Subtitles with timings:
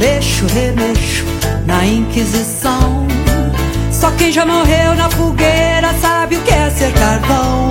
[0.00, 1.24] mexo, remexo
[1.66, 3.06] na Inquisição.
[3.92, 7.70] Só quem já morreu na fogueira sabe o que é ser carvão.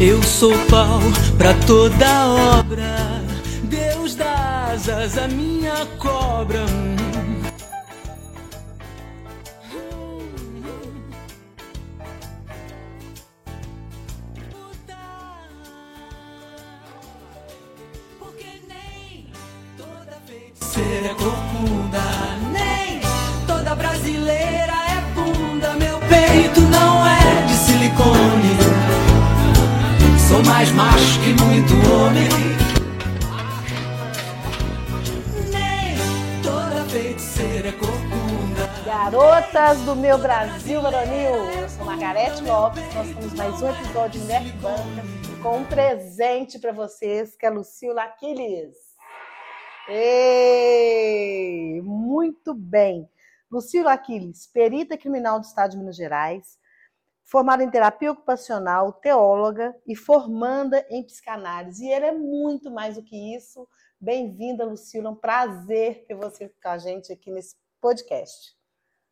[0.00, 1.00] Eu sou pau
[1.36, 2.26] pra toda
[2.58, 3.22] obra.
[3.64, 6.64] Deus dá asas à minha cobra.
[20.94, 22.00] Feiticeira é corcunda,
[22.52, 23.00] nem
[23.46, 25.74] toda brasileira é bunda.
[25.74, 28.56] Meu peito não é de silicone.
[30.28, 32.28] Sou mais macho que muito homem.
[35.50, 38.70] Nem toda feiticeira é corcunda.
[38.84, 44.18] Garotas do meu Brasil varonil, eu sou Margarete Lopes, nós temos mais um episódio de
[44.20, 48.83] Mulher Banca com um presente para vocês, que é a Lucila Aquiles.
[49.86, 53.06] Ei, muito bem.
[53.50, 56.58] Lucila Aquiles, perita criminal do Estado de Minas Gerais,
[57.22, 61.84] formada em terapia ocupacional, teóloga e formanda em psicanálise.
[61.84, 63.68] E ele é muito mais do que isso.
[64.00, 65.10] Bem-vinda, Lucila.
[65.10, 68.56] Um prazer ter você com a gente aqui nesse podcast.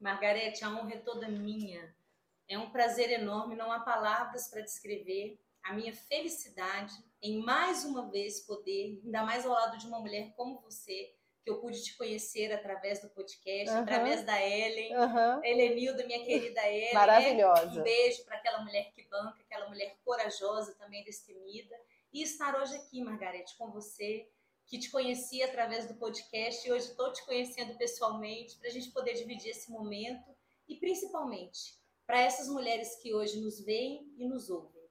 [0.01, 1.95] Margarete, a honra é toda minha.
[2.49, 8.11] É um prazer enorme, não há palavras para descrever a minha felicidade em mais uma
[8.11, 11.97] vez poder, ainda mais ao lado de uma mulher como você, que eu pude te
[11.97, 13.83] conhecer através do podcast, Uhum.
[13.83, 14.95] através da Ellen.
[14.95, 15.41] Aham.
[15.45, 16.95] Helenilda, minha querida Ellen.
[16.95, 17.81] Maravilhosa.
[17.81, 21.75] Um beijo para aquela mulher que banca, aquela mulher corajosa, também destemida.
[22.13, 24.29] E estar hoje aqui, Margarete, com você,
[24.67, 28.91] que te conheci através do podcast e hoje estou te conhecendo pessoalmente, para a gente
[28.91, 30.31] poder dividir esse momento
[30.69, 31.77] e principalmente
[32.07, 34.82] para essas mulheres que hoje nos veem e nos ouvem,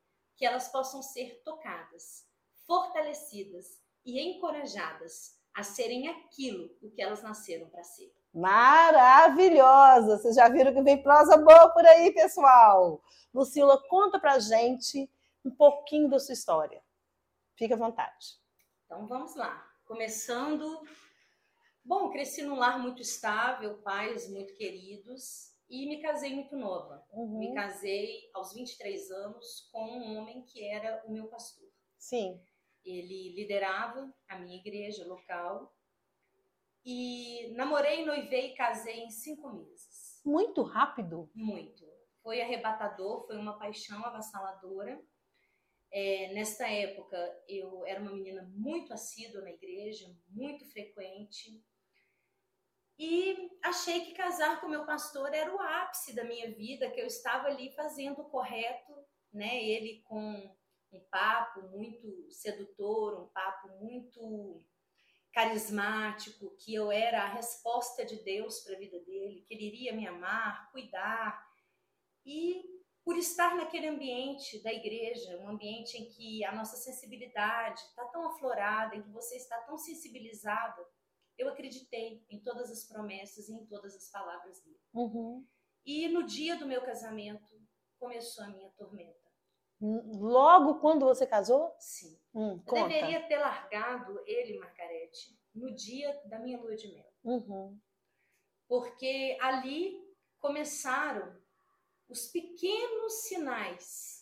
[0.41, 2.27] que elas possam ser tocadas,
[2.65, 8.11] fortalecidas e encorajadas a serem aquilo o que elas nasceram para ser.
[8.33, 10.17] Maravilhosa!
[10.17, 13.03] Vocês já viram que vem prosa boa por aí, pessoal?
[13.31, 15.07] Lucila, conta pra gente
[15.45, 16.81] um pouquinho da sua história.
[17.55, 18.39] Fique à vontade.
[18.87, 19.63] Então vamos lá.
[19.85, 20.81] Começando.
[21.85, 27.01] Bom, cresci num lar muito estável, pais muito queridos e me casei muito nova.
[27.13, 27.39] Uhum.
[27.39, 31.69] Me casei aos 23 anos com um homem que era o meu pastor.
[31.97, 32.43] Sim.
[32.83, 35.73] Ele liderava a minha igreja local
[36.83, 40.21] e namorei, noivei e casei em cinco meses.
[40.25, 41.31] Muito rápido.
[41.33, 41.85] Muito.
[42.21, 45.01] Foi arrebatador, foi uma paixão avassaladora.
[45.89, 47.17] É, nesta época,
[47.47, 51.63] eu era uma menina muito assídua na igreja, muito frequente.
[52.97, 57.07] E achei que casar com meu pastor era o ápice da minha vida, que eu
[57.07, 58.93] estava ali fazendo o correto,
[59.33, 59.63] né?
[59.63, 60.55] Ele com
[60.91, 64.63] um papo muito sedutor, um papo muito
[65.33, 69.93] carismático, que eu era a resposta de Deus para a vida dele, que ele iria
[69.93, 71.41] me amar, cuidar.
[72.25, 72.63] E
[73.03, 78.27] por estar naquele ambiente da igreja, um ambiente em que a nossa sensibilidade está tão
[78.27, 80.85] aflorada, em que você está tão sensibilizada,
[81.41, 84.79] eu acreditei em todas as promessas e em todas as palavras dele.
[84.93, 85.45] Uhum.
[85.85, 87.59] E no dia do meu casamento
[87.99, 89.19] começou a minha tormenta.
[89.81, 91.75] Logo quando você casou?
[91.79, 92.19] Sim.
[92.33, 97.11] Hum, Eu deveria ter largado ele, Margarete, no dia da minha lua de mel.
[97.23, 97.79] Uhum.
[98.67, 99.99] Porque ali
[100.39, 101.35] começaram
[102.07, 104.20] os pequenos sinais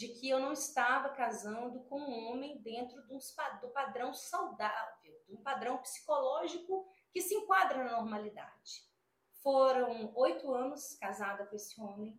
[0.00, 5.22] de que eu não estava casando com um homem dentro de pa- do padrão saudável,
[5.26, 8.88] de um padrão psicológico que se enquadra na normalidade.
[9.42, 12.18] Foram oito anos casada com esse homem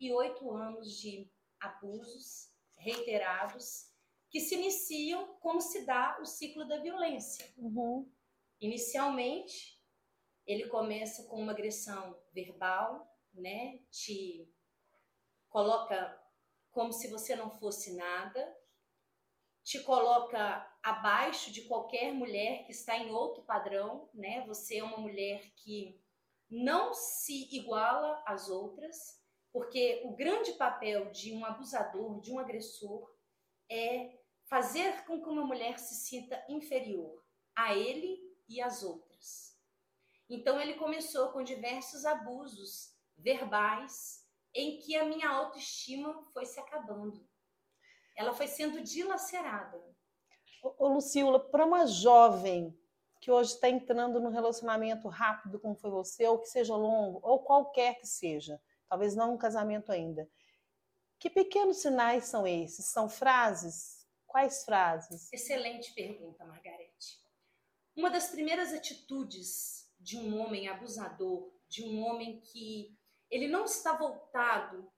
[0.00, 1.30] e oito anos de
[1.60, 3.92] abusos reiterados
[4.30, 7.52] que se iniciam como se dá o ciclo da violência.
[7.58, 8.10] Uhum.
[8.58, 9.78] Inicialmente,
[10.46, 13.80] ele começa com uma agressão verbal, né?
[13.90, 14.50] Te
[15.50, 16.17] coloca
[16.78, 18.56] como se você não fosse nada,
[19.64, 24.46] te coloca abaixo de qualquer mulher que está em outro padrão, né?
[24.46, 26.00] Você é uma mulher que
[26.48, 29.20] não se iguala às outras,
[29.52, 33.12] porque o grande papel de um abusador, de um agressor,
[33.68, 37.20] é fazer com que uma mulher se sinta inferior
[37.56, 39.58] a ele e às outras.
[40.30, 44.17] Então ele começou com diversos abusos verbais
[44.54, 47.26] em que a minha autoestima foi se acabando.
[48.16, 49.78] Ela foi sendo dilacerada.
[50.62, 52.76] Ô, ô, Lucila, para uma jovem
[53.20, 57.42] que hoje está entrando num relacionamento rápido, como foi você, ou que seja longo, ou
[57.42, 60.28] qualquer que seja, talvez não um casamento ainda,
[61.18, 62.86] Que pequenos sinais são esses?
[62.86, 64.06] São frases?
[64.26, 65.32] Quais frases?
[65.32, 67.18] Excelente pergunta, Margarete.
[67.96, 72.97] Uma das primeiras atitudes de um homem abusador, de um homem que
[73.30, 74.90] ele não está voltado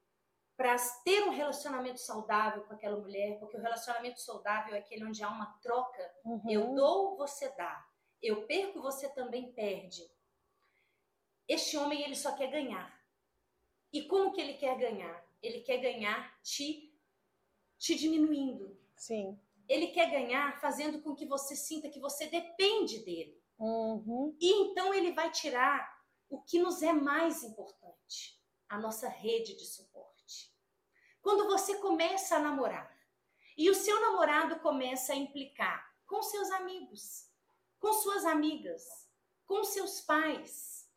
[0.57, 5.23] para ter um relacionamento saudável com aquela mulher, porque o relacionamento saudável é aquele onde
[5.23, 6.15] há uma troca.
[6.25, 6.43] Uhum.
[6.49, 7.87] Eu dou, você dá.
[8.21, 10.03] Eu perco, você também perde.
[11.49, 12.95] Este homem ele só quer ganhar.
[13.93, 15.25] E como que ele quer ganhar?
[15.43, 16.91] Ele quer ganhar te
[17.81, 18.79] te diminuindo.
[18.95, 19.41] Sim.
[19.67, 23.43] Ele quer ganhar fazendo com que você sinta que você depende dele.
[23.59, 24.37] Uhum.
[24.39, 26.00] E então ele vai tirar
[26.31, 30.55] o que nos é mais importante, a nossa rede de suporte.
[31.21, 32.97] Quando você começa a namorar
[33.59, 37.29] e o seu namorado começa a implicar com seus amigos,
[37.81, 38.85] com suas amigas,
[39.45, 40.89] com seus pais,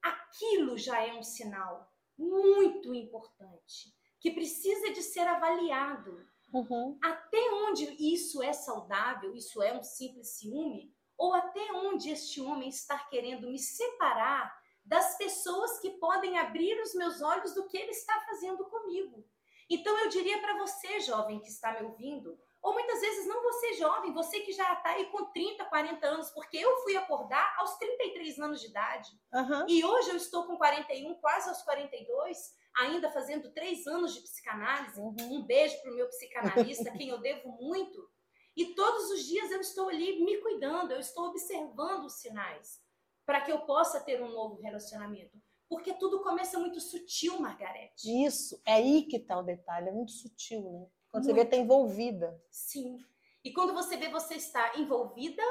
[0.00, 6.26] aquilo já é um sinal muito importante que precisa de ser avaliado.
[6.52, 6.98] Uhum.
[7.02, 12.68] Até onde isso é saudável, isso é um simples ciúme, ou até onde este homem
[12.68, 14.61] está querendo me separar
[14.92, 19.26] das pessoas que podem abrir os meus olhos do que ele está fazendo comigo.
[19.70, 23.72] Então eu diria para você, jovem que está me ouvindo, ou muitas vezes não você
[23.72, 27.78] jovem, você que já está aí com 30, 40 anos, porque eu fui acordar aos
[27.78, 29.08] 33 anos de idade.
[29.32, 29.64] Uhum.
[29.66, 32.36] E hoje eu estou com 41, quase aos 42,
[32.76, 35.00] ainda fazendo três anos de psicanálise.
[35.00, 35.16] Uhum.
[35.20, 38.06] Um beijo para o meu psicanalista, quem eu devo muito.
[38.54, 42.81] E todos os dias eu estou ali me cuidando, eu estou observando os sinais
[43.24, 45.40] para que eu possa ter um novo relacionamento.
[45.68, 48.26] Porque tudo começa muito sutil, Margarete.
[48.26, 50.86] Isso, é aí que está o detalhe, é muito sutil, né?
[51.10, 51.34] Quando muito.
[51.34, 52.42] você vê, está envolvida.
[52.50, 52.98] Sim.
[53.44, 55.42] E quando você vê, você está envolvida,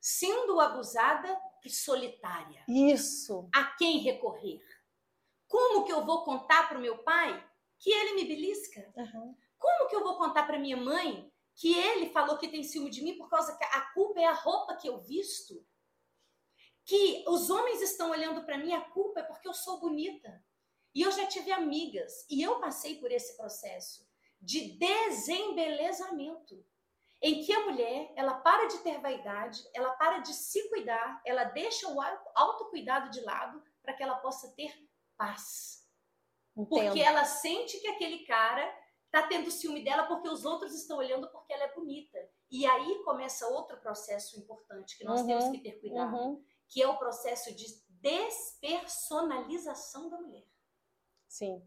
[0.00, 2.64] sendo abusada e solitária.
[2.68, 3.48] Isso.
[3.54, 4.60] A quem recorrer?
[5.48, 7.44] Como que eu vou contar para o meu pai
[7.78, 8.92] que ele me belisca?
[8.96, 9.36] Uhum.
[9.58, 13.02] Como que eu vou contar para minha mãe que ele falou que tem ciúme de
[13.02, 15.64] mim por causa que a culpa é a roupa que eu visto?
[16.84, 20.44] Que os homens estão olhando para mim, a culpa é porque eu sou bonita.
[20.94, 24.06] E eu já tive amigas, e eu passei por esse processo
[24.40, 26.64] de desembelezamento,
[27.20, 31.44] em que a mulher, ela para de ter vaidade, ela para de se cuidar, ela
[31.44, 31.98] deixa o
[32.34, 34.72] autocuidado de lado para que ela possa ter
[35.16, 35.88] paz.
[36.54, 36.68] Entendo.
[36.68, 38.70] Porque ela sente que aquele cara
[39.10, 42.18] tá tendo ciúme dela porque os outros estão olhando porque ela é bonita.
[42.50, 46.14] E aí começa outro processo importante que nós uhum, temos que ter cuidado.
[46.14, 50.44] Uhum que é o processo de despersonalização da mulher.
[51.28, 51.64] Sim.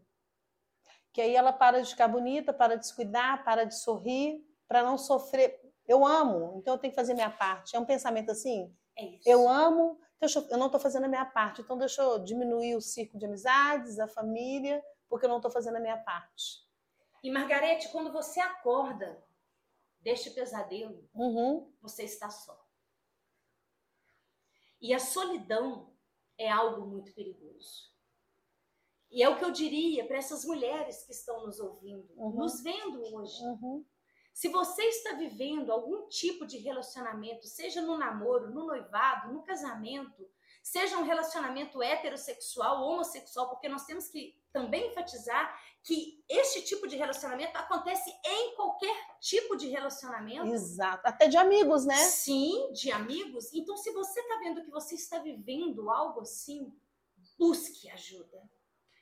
[1.14, 4.82] Que aí ela para de ficar bonita, para de se cuidar, para de sorrir, para
[4.82, 5.58] não sofrer.
[5.86, 7.74] Eu amo, então eu tenho que fazer minha parte.
[7.74, 8.70] É um pensamento assim?
[8.98, 9.26] É isso.
[9.26, 11.62] Eu amo, então eu não estou fazendo a minha parte.
[11.62, 15.76] Então deixa eu diminuir o círculo de amizades, a família, porque eu não estou fazendo
[15.76, 16.68] a minha parte.
[17.22, 19.24] E Margarete, quando você acorda
[20.02, 21.72] deste pesadelo, uhum.
[21.80, 22.67] você está só.
[24.80, 25.92] E a solidão
[26.36, 27.88] é algo muito perigoso.
[29.10, 32.30] E é o que eu diria para essas mulheres que estão nos ouvindo, uhum.
[32.32, 33.42] nos vendo hoje.
[33.42, 33.84] Uhum.
[34.34, 40.30] Se você está vivendo algum tipo de relacionamento, seja no namoro, no noivado, no casamento,
[40.62, 46.86] seja um relacionamento heterossexual ou homossexual, porque nós temos que também enfatizar que este tipo
[46.86, 50.52] de relacionamento acontece em qualquer tipo de relacionamento.
[50.52, 51.96] Exato, até de amigos, né?
[51.96, 53.52] Sim, de amigos.
[53.54, 56.72] Então, se você está vendo que você está vivendo algo assim,
[57.38, 58.42] busque ajuda.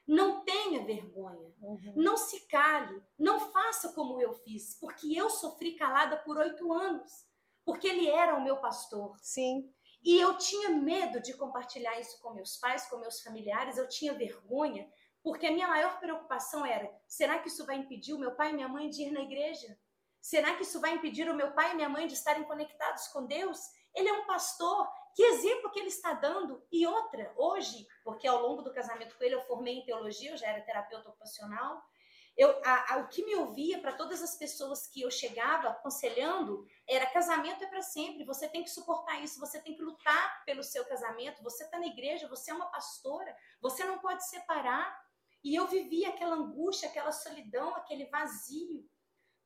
[0.07, 1.53] Não tenha vergonha.
[1.61, 1.95] Uhum.
[1.97, 3.03] Não se cale.
[3.19, 7.27] Não faça como eu fiz, porque eu sofri calada por oito anos.
[7.65, 9.17] Porque ele era o meu pastor.
[9.21, 9.69] Sim.
[10.05, 14.15] E eu tinha medo de compartilhar isso com meus pais, com meus familiares, eu tinha
[14.15, 14.89] vergonha,
[15.27, 18.53] porque a minha maior preocupação era: será que isso vai impedir o meu pai e
[18.53, 19.77] minha mãe de ir na igreja?
[20.21, 23.27] Será que isso vai impedir o meu pai e minha mãe de estarem conectados com
[23.27, 23.59] Deus?
[23.93, 26.65] Ele é um pastor, que exemplo que ele está dando?
[26.71, 30.37] E outra, hoje, porque ao longo do casamento com ele eu formei em teologia, eu
[30.37, 31.83] já era terapeuta ocupacional,
[32.37, 36.67] eu, a, a, o que me ouvia para todas as pessoas que eu chegava aconselhando
[36.87, 40.63] era casamento é para sempre, você tem que suportar isso, você tem que lutar pelo
[40.63, 45.06] seu casamento, você está na igreja, você é uma pastora, você não pode separar.
[45.47, 48.85] E eu vivia aquela angústia, aquela solidão, aquele vazio.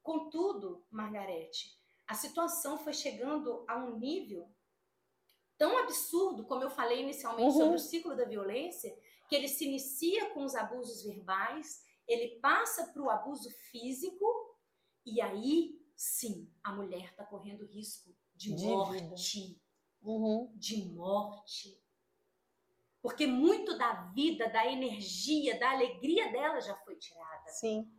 [0.02, 4.50] Contudo, Margarete, a situação foi chegando a um nível
[5.58, 7.58] tão absurdo, como eu falei inicialmente uhum.
[7.58, 12.86] sobre o ciclo da violência, que ele se inicia com os abusos verbais, ele passa
[12.86, 14.24] para o abuso físico
[15.04, 19.62] e aí sim a mulher está correndo risco de, de morte.
[20.00, 20.50] Uhum.
[20.56, 21.79] De morte.
[23.02, 27.48] Porque muito da vida, da energia, da alegria dela já foi tirada.
[27.48, 27.90] Sim.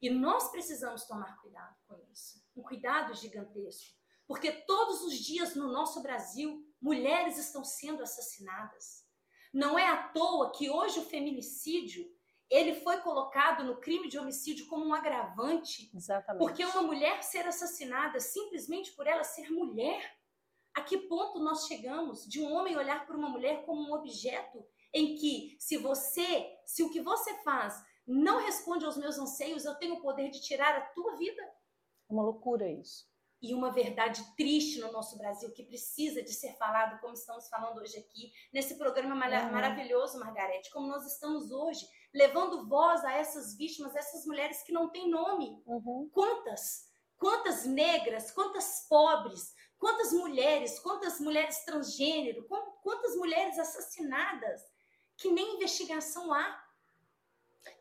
[0.00, 2.42] E nós precisamos tomar cuidado com isso.
[2.54, 3.96] Um cuidado gigantesco.
[4.26, 9.04] Porque todos os dias no nosso Brasil, mulheres estão sendo assassinadas.
[9.52, 12.04] Não é à toa que hoje o feminicídio
[12.48, 15.90] ele foi colocado no crime de homicídio como um agravante.
[15.94, 16.38] Exatamente.
[16.40, 20.16] Porque uma mulher ser assassinada simplesmente por ela ser mulher.
[20.76, 24.64] A que ponto nós chegamos de um homem olhar para uma mulher como um objeto
[24.92, 29.74] em que, se você, se o que você faz não responde aos meus anseios, eu
[29.74, 31.42] tenho o poder de tirar a tua vida?
[31.42, 33.04] É uma loucura isso
[33.42, 37.78] e uma verdade triste no nosso Brasil que precisa de ser falado, como estamos falando
[37.78, 39.52] hoje aqui, nesse programa uhum.
[39.52, 44.72] maravilhoso, Margarete, como nós estamos hoje, levando voz a essas vítimas, a essas mulheres que
[44.72, 45.62] não têm nome.
[45.66, 46.08] Uhum.
[46.12, 46.86] Quantas?
[47.18, 52.46] Quantas negras, quantas pobres, quantas mulheres, quantas mulheres transgênero,
[52.82, 54.62] quantas mulheres assassinadas
[55.16, 56.64] que nem investigação há.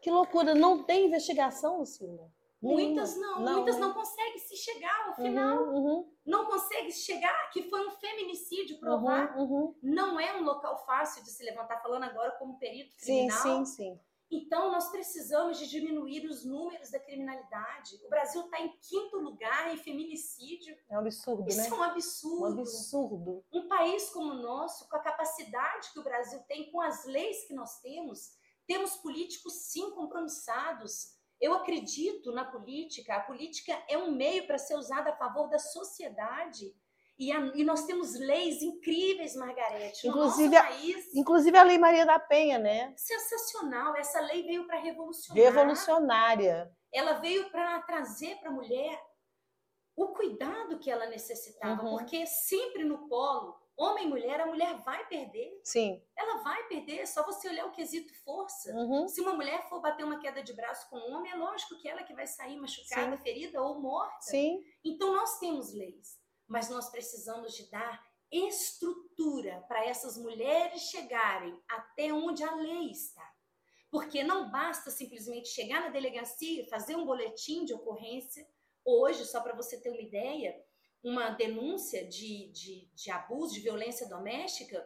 [0.01, 2.31] Que loucura, não tem investigação, Lucila.
[2.61, 5.63] Muitas não, não, muitas não conseguem se chegar ao uhum, final.
[5.63, 6.13] Uhum, uhum.
[6.25, 9.37] Não conseguem chegar que foi um feminicídio provar.
[9.37, 13.37] Uhum, uhum, não é um local fácil de se levantar, falando agora como perito criminal.
[13.37, 13.99] Sim, sim, sim.
[14.31, 17.95] Então, nós precisamos de diminuir os números da criminalidade.
[18.05, 20.75] O Brasil está em quinto lugar em feminicídio.
[20.89, 21.67] É um absurdo, Isso né?
[21.67, 22.57] é um absurdo.
[22.57, 23.45] Um absurdo.
[23.53, 27.45] Um país como o nosso, com a capacidade que o Brasil tem, com as leis
[27.47, 28.31] que nós temos,
[28.67, 33.15] temos políticos, sim, compromissados eu acredito na política.
[33.15, 36.73] A política é um meio para ser usada a favor da sociedade.
[37.17, 41.15] E, a, e, nós temos leis incríveis, Margarete, inclusive, no nosso país.
[41.15, 42.93] Inclusive a Lei Maria da Penha, né?
[42.97, 43.95] Sensacional.
[43.95, 45.43] Essa lei veio para revolucionar.
[45.43, 46.71] Revolucionária.
[46.93, 49.01] Ela veio para trazer para a mulher
[49.95, 51.97] o cuidado que ela necessitava, uhum.
[51.97, 55.59] porque sempre no polo homem e mulher, a mulher vai perder.
[55.63, 56.01] Sim.
[56.15, 58.73] Ela vai perder, é só você olhar o quesito força.
[58.73, 59.07] Uhum.
[59.07, 61.87] Se uma mulher for bater uma queda de braço com um homem, é lógico que
[61.87, 63.23] ela que vai sair machucada, Sim.
[63.23, 64.21] ferida ou morta.
[64.21, 64.63] Sim.
[64.83, 66.17] Então nós temos leis,
[66.47, 73.27] mas nós precisamos de dar estrutura para essas mulheres chegarem até onde a lei está.
[73.89, 78.45] Porque não basta simplesmente chegar na delegacia, fazer um boletim de ocorrência.
[78.83, 80.61] Hoje, só para você ter uma ideia,
[81.03, 84.85] uma denúncia de, de, de abuso, de violência doméstica,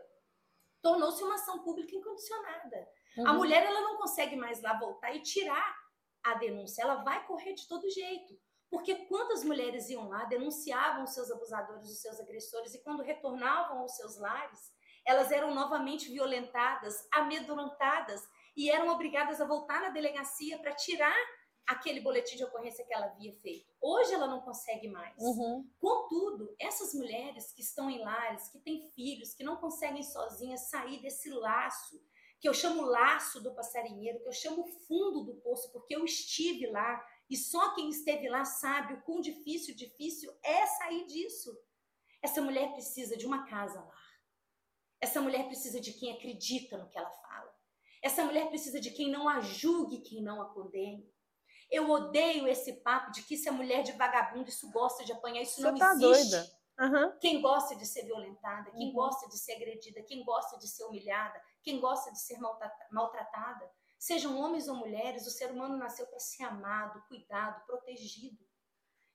[0.81, 2.87] tornou-se uma ação pública incondicionada.
[3.17, 3.27] Uhum.
[3.27, 5.75] A mulher ela não consegue mais lá voltar e tirar
[6.23, 8.39] a denúncia, ela vai correr de todo jeito.
[8.69, 13.79] Porque quantas mulheres iam lá, denunciavam os seus abusadores, os seus agressores, e quando retornavam
[13.79, 14.71] aos seus lares,
[15.05, 18.21] elas eram novamente violentadas, amedrontadas
[18.55, 21.15] e eram obrigadas a voltar na delegacia para tirar
[21.69, 23.71] aquele boletim de ocorrência que ela havia feito.
[23.79, 25.15] Hoje ela não consegue mais.
[25.19, 25.69] Uhum.
[25.79, 30.99] Contudo, essas mulheres que estão em lares, que têm filhos, que não conseguem sozinhas sair
[30.99, 32.01] desse laço,
[32.39, 36.65] que eu chamo laço do passarinheiro, que eu chamo fundo do poço, porque eu estive
[36.67, 41.55] lá e só quem esteve lá sabe o quão difícil, difícil é sair disso.
[42.21, 43.99] Essa mulher precisa de uma casa lá.
[44.99, 47.53] Essa mulher precisa de quem acredita no que ela fala.
[48.01, 51.07] Essa mulher precisa de quem não a julgue, quem não a condene.
[51.69, 55.43] Eu odeio esse papo de que isso é mulher de vagabundo, isso gosta de apanhar,
[55.43, 56.31] isso Você não tá existe.
[56.31, 56.59] Doida.
[56.79, 57.17] Uhum.
[57.19, 58.93] Quem gosta de ser violentada, quem uhum.
[58.93, 63.69] gosta de ser agredida, quem gosta de ser humilhada, quem gosta de ser maltratada,
[63.99, 68.39] sejam homens ou mulheres, o ser humano nasceu para ser amado, cuidado, protegido.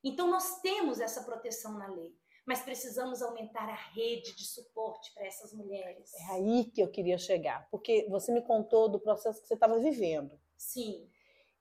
[0.03, 2.15] Então nós temos essa proteção na lei,
[2.45, 6.13] mas precisamos aumentar a rede de suporte para essas mulheres.
[6.13, 9.79] É aí que eu queria chegar, porque você me contou do processo que você estava
[9.79, 10.39] vivendo.
[10.55, 11.09] Sim.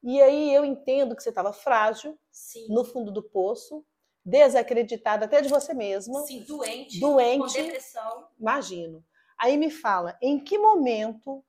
[0.02, 2.66] E aí eu entendo que você estava frágil, Sim.
[2.68, 3.82] no fundo do poço,
[4.22, 6.20] desacreditada até de você mesma.
[6.26, 8.28] Sim, doente, doente, com depressão.
[8.38, 9.02] Imagino.
[9.38, 11.42] Aí me fala, em que momento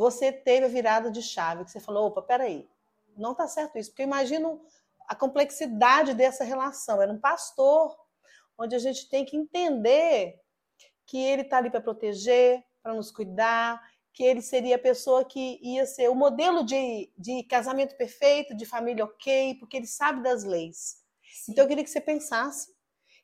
[0.00, 2.66] você teve a virada de chave que você falou, opa, peraí,
[3.18, 4.64] não está certo isso, porque eu imagino
[5.06, 7.02] a complexidade dessa relação.
[7.02, 7.94] Era um pastor,
[8.56, 10.40] onde a gente tem que entender
[11.04, 13.78] que ele está ali para proteger, para nos cuidar,
[14.14, 18.64] que ele seria a pessoa que ia ser o modelo de, de casamento perfeito, de
[18.64, 21.04] família ok, porque ele sabe das leis.
[21.44, 21.52] Sim.
[21.52, 22.74] Então eu queria que você pensasse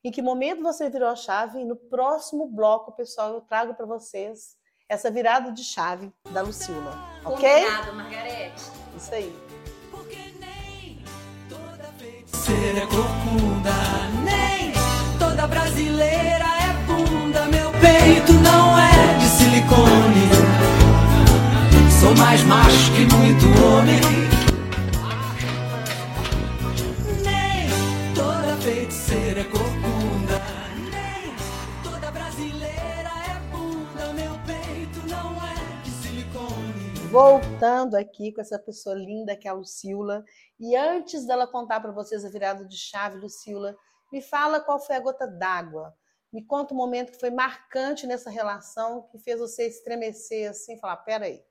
[0.05, 3.87] em que momento você virou a chave e no próximo bloco, pessoal, eu trago para
[3.87, 4.56] vocês
[4.89, 6.97] essa virada de chave da Lucila.
[7.25, 7.49] Ok?
[7.49, 8.65] Combinado, Margarete.
[8.97, 9.35] Isso aí.
[9.91, 11.03] Porque nem
[11.49, 13.73] toda feiticeira é corcunda,
[14.25, 14.73] nem
[15.19, 17.47] toda brasileira é bunda.
[17.47, 20.31] Meu peito não é de silicone.
[22.01, 24.01] Sou mais macho que muito homem.
[27.25, 29.86] Nem toda feiticeira é corcunda.
[37.17, 40.23] Voltando aqui com essa pessoa linda que é a Lucila.
[40.61, 43.75] E antes dela contar para vocês a virada de chave, Lucila,
[44.13, 45.97] me fala qual foi a gota d'água.
[46.31, 50.99] Me conta um momento que foi marcante nessa relação, que fez você estremecer assim falar:
[50.99, 51.43] peraí.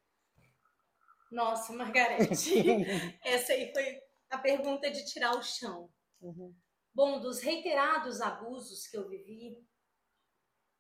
[1.31, 2.85] Nossa, Margarete,
[3.25, 5.89] essa aí foi a pergunta de tirar o chão.
[6.21, 6.53] Uhum.
[6.93, 9.57] Bom, dos reiterados abusos que eu vivi,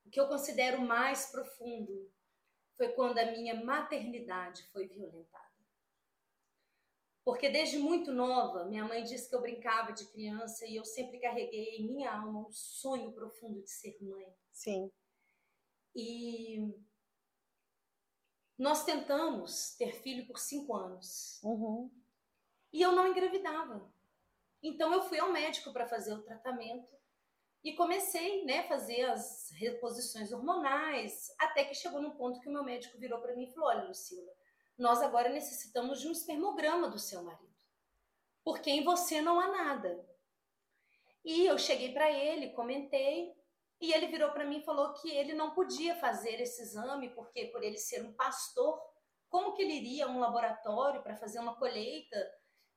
[0.05, 2.13] o que eu considero mais profundo
[2.77, 5.45] foi quando a minha maternidade foi violentada.
[7.23, 11.19] Porque desde muito nova, minha mãe disse que eu brincava de criança e eu sempre
[11.19, 14.31] carreguei em minha alma um sonho profundo de ser mãe.
[14.51, 14.91] Sim.
[15.95, 16.71] E
[18.57, 21.41] nós tentamos ter filho por cinco anos.
[21.43, 21.89] Uhum.
[22.71, 23.91] E eu não engravidava.
[24.61, 26.94] Então eu fui ao médico para fazer o tratamento
[27.65, 32.63] e comecei, né, fazer as reposições hormonais, até que chegou num ponto que o meu
[32.63, 34.31] médico virou para mim e falou: "Olha, Lucila,
[34.77, 37.55] nós agora necessitamos de um espermograma do seu marido,
[38.43, 40.07] porque em você não há nada".
[41.23, 43.33] E eu cheguei para ele, comentei,
[43.81, 47.47] e ele virou para mim e falou que ele não podia fazer esse exame porque
[47.47, 48.79] por ele ser um pastor,
[49.27, 52.31] como que ele iria a um laboratório para fazer uma colheita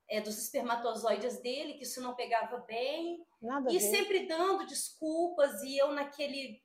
[0.08, 3.24] é, dos espermatozoides dele, que isso não pegava bem.
[3.40, 6.62] Nada e sempre dando desculpas, e eu naquele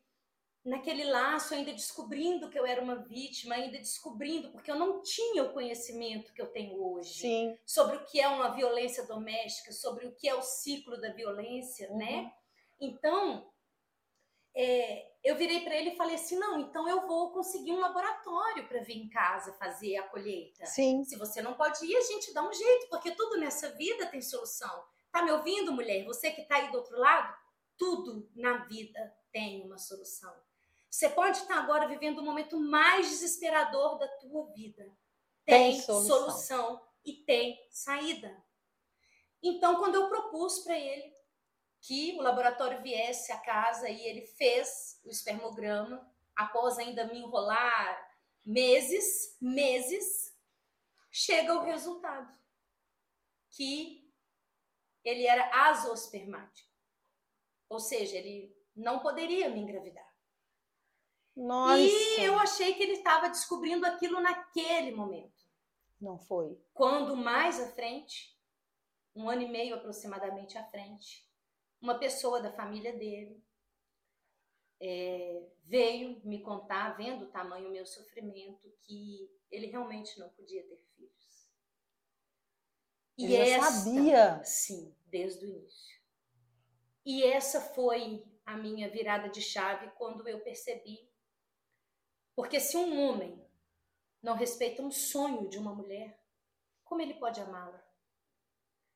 [0.65, 5.43] naquele laço ainda descobrindo que eu era uma vítima, ainda descobrindo, porque eu não tinha
[5.43, 7.57] o conhecimento que eu tenho hoje Sim.
[7.65, 11.89] sobre o que é uma violência doméstica, sobre o que é o ciclo da violência,
[11.89, 11.93] né?
[11.93, 12.23] uhum.
[12.23, 12.33] né?
[12.79, 13.51] Então,
[14.55, 18.67] é, eu virei para ele e falei assim: não, então eu vou conseguir um laboratório
[18.67, 20.65] para vir em casa fazer a colheita.
[20.65, 21.03] Sim.
[21.05, 24.21] Se você não pode ir, a gente dá um jeito, porque tudo nessa vida tem
[24.21, 24.83] solução.
[25.11, 26.03] Tá me ouvindo, mulher?
[26.05, 27.33] Você que tá aí do outro lado?
[27.77, 30.33] Tudo na vida tem uma solução.
[30.89, 34.83] Você pode estar agora vivendo o momento mais desesperador da tua vida.
[35.45, 36.19] Tem, tem solução.
[36.19, 38.43] solução e tem saída.
[39.41, 41.12] Então, quando eu propus para ele
[41.83, 48.09] que o laboratório viesse à casa e ele fez o espermograma após ainda me enrolar
[48.45, 50.33] meses, meses,
[51.11, 52.33] chega o resultado
[53.49, 54.09] que
[55.03, 56.71] ele era azospermático.
[57.67, 60.09] Ou seja, ele não poderia me engravidar.
[61.35, 61.79] Nossa.
[61.79, 65.43] E eu achei que ele estava descobrindo aquilo naquele momento.
[65.99, 66.57] Não foi.
[66.73, 68.39] Quando mais à frente,
[69.13, 71.27] um ano e meio aproximadamente à frente,
[71.83, 73.43] uma pessoa da família dele
[74.79, 80.63] é, veio me contar, vendo o tamanho do meu sofrimento, que ele realmente não podia
[80.63, 81.51] ter filhos.
[83.17, 84.43] E ele esta, sabia?
[84.45, 86.01] Sim, desde o início.
[87.05, 91.11] E essa foi a minha virada de chave quando eu percebi.
[92.33, 93.45] Porque se um homem
[94.21, 96.17] não respeita um sonho de uma mulher,
[96.85, 97.85] como ele pode amá-la?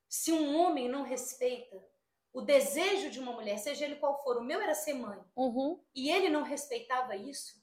[0.07, 1.85] Se um homem não respeita
[2.33, 5.83] o desejo de uma mulher, seja ele qual for, o meu era ser mãe, uhum.
[5.95, 7.61] e ele não respeitava isso,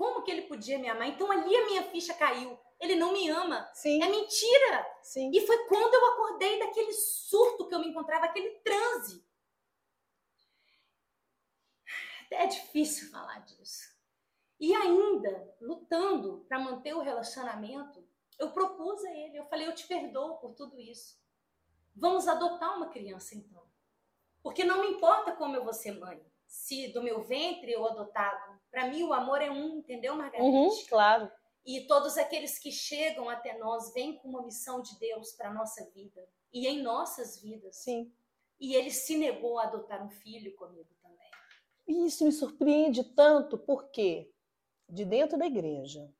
[0.00, 1.08] como que ele podia me amar?
[1.08, 2.58] Então ali a minha ficha caiu.
[2.80, 3.70] Ele não me ama.
[3.74, 4.02] Sim.
[4.02, 4.98] É mentira.
[5.02, 5.30] Sim.
[5.30, 9.22] E foi quando eu acordei daquele surto que eu me encontrava, aquele transe.
[12.30, 13.90] É difícil falar disso.
[14.58, 18.02] E ainda, lutando para manter o relacionamento,
[18.38, 21.20] eu propus a ele, eu falei, eu te perdoo por tudo isso.
[21.94, 23.62] Vamos adotar uma criança então.
[24.42, 26.20] Porque não me importa como eu vou ser mãe.
[26.46, 28.58] Se do meu ventre ou adotado.
[28.70, 30.44] Para mim o amor é um, entendeu, Margarida?
[30.44, 31.30] Uhum, claro.
[31.64, 35.84] E todos aqueles que chegam até nós vêm com uma missão de Deus para nossa
[35.90, 37.76] vida e em nossas vidas.
[37.76, 38.12] Sim.
[38.58, 41.30] E ele se negou a adotar um filho comigo também.
[41.86, 44.32] E isso me surpreende tanto porque
[44.88, 46.12] de dentro da igreja,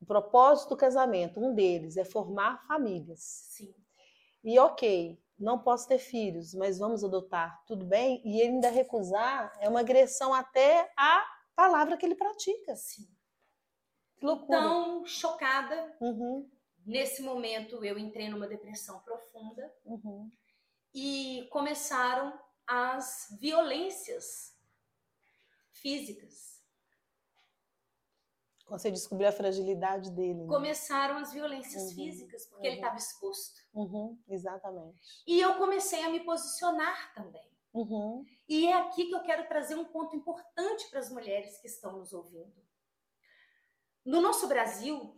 [0.00, 3.20] o propósito do casamento, um deles é formar famílias.
[3.20, 3.74] Sim.
[4.44, 8.20] E ok, não posso ter filhos, mas vamos adotar, tudo bem?
[8.24, 11.24] E ele ainda recusar é uma agressão até à
[11.54, 12.74] palavra que ele pratica.
[12.76, 13.08] Sim.
[14.16, 14.58] Que loucura.
[14.60, 15.96] Tão chocada.
[16.00, 16.50] Uhum.
[16.84, 20.30] Nesse momento eu entrei numa depressão profunda uhum.
[20.94, 24.56] e começaram as violências
[25.70, 26.57] físicas.
[28.68, 30.42] Você descobriu a fragilidade dele.
[30.42, 30.46] Né?
[30.46, 32.72] Começaram as violências uhum, físicas, porque uhum.
[32.72, 33.60] ele estava exposto.
[33.72, 34.98] Uhum, exatamente.
[35.26, 37.48] E eu comecei a me posicionar também.
[37.72, 38.24] Uhum.
[38.48, 41.98] E é aqui que eu quero trazer um ponto importante para as mulheres que estão
[41.98, 42.54] nos ouvindo.
[44.04, 45.16] No nosso Brasil,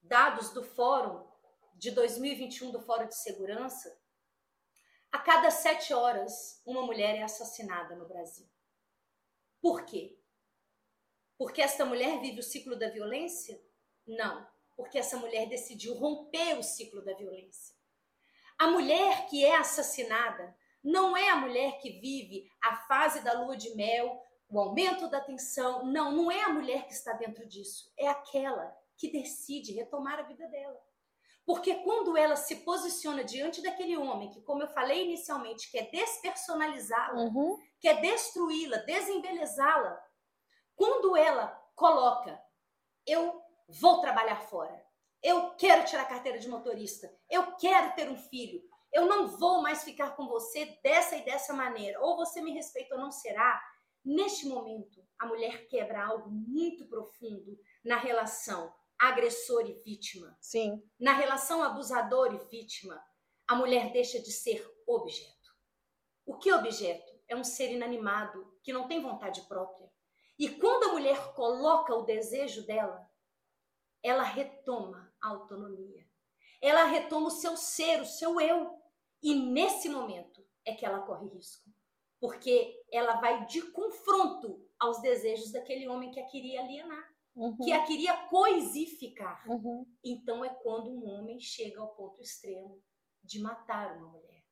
[0.00, 1.26] dados do Fórum
[1.74, 3.96] de 2021 do Fórum de Segurança,
[5.10, 8.48] a cada sete horas uma mulher é assassinada no Brasil.
[9.60, 10.17] Por quê?
[11.38, 13.58] Porque esta mulher vive o ciclo da violência?
[14.06, 14.46] Não.
[14.76, 17.74] porque essa mulher decidiu romper o ciclo da violência.
[18.56, 23.56] A mulher que é assassinada não é a mulher que vive a fase da lua
[23.56, 25.84] de mel, o aumento da tensão.
[25.84, 27.92] Não, não é a mulher que está dentro disso.
[27.98, 30.80] É aquela que decide retomar a vida dela.
[31.44, 37.20] Porque quando ela se posiciona diante daquele homem que, como eu falei inicialmente, quer despersonalizá-la,
[37.20, 37.58] Uhum.
[37.80, 40.00] quer destruí-la, desembelezá-la,
[40.78, 42.40] quando ela coloca,
[43.04, 44.80] eu vou trabalhar fora,
[45.20, 48.62] eu quero tirar a carteira de motorista, eu quero ter um filho,
[48.92, 52.94] eu não vou mais ficar com você dessa e dessa maneira, ou você me respeita
[52.94, 53.60] ou não será.
[54.04, 60.38] Neste momento, a mulher quebra algo muito profundo na relação agressor e vítima.
[60.40, 60.80] Sim.
[60.98, 63.02] Na relação abusador e vítima,
[63.48, 65.52] a mulher deixa de ser objeto.
[66.24, 67.12] O que é objeto?
[67.26, 69.90] É um ser inanimado que não tem vontade própria.
[70.38, 73.10] E quando a mulher coloca o desejo dela,
[74.02, 76.06] ela retoma a autonomia.
[76.60, 78.80] Ela retoma o seu ser, o seu eu.
[79.22, 81.68] E nesse momento é que ela corre risco.
[82.20, 87.56] Porque ela vai de confronto aos desejos daquele homem que a queria alienar, Uhum.
[87.58, 89.48] que a queria coisificar.
[89.48, 89.86] Uhum.
[90.02, 92.82] Então é quando um homem chega ao ponto extremo
[93.22, 94.44] de matar uma mulher.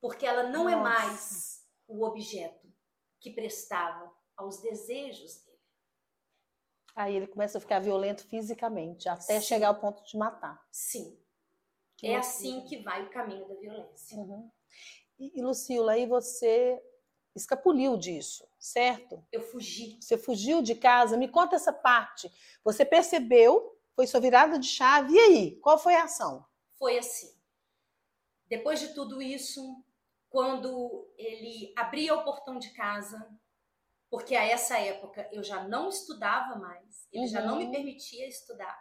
[0.00, 0.88] Porque ela não é Nossa.
[0.88, 2.72] mais o objeto
[3.18, 5.58] que prestava aos desejos dele.
[6.96, 9.46] Aí ele começa a ficar violento fisicamente, até Sim.
[9.46, 10.60] chegar ao ponto de matar.
[10.70, 11.18] Sim,
[11.96, 14.16] Que é assim que vai o caminho da violência.
[14.16, 14.50] Uhum.
[15.18, 16.82] E, e, Lucila, aí você
[17.36, 19.24] escapuliu disso, certo?
[19.30, 19.98] Eu fugi.
[20.00, 21.16] Você fugiu de casa.
[21.16, 22.30] Me conta essa parte.
[22.64, 25.12] Você percebeu, foi sua virada de chave.
[25.12, 25.56] E aí?
[25.60, 26.44] Qual foi a ação?
[26.78, 27.32] Foi assim.
[28.48, 29.84] Depois de tudo isso,
[30.28, 33.30] quando ele abria o portão de casa,
[34.10, 37.70] porque a essa época eu já não estudava mais, ele já não me Uhum.
[37.70, 38.76] permitia estudar.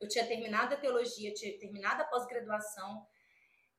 [0.00, 3.06] Eu tinha terminado a teologia, tinha terminado a pós-graduação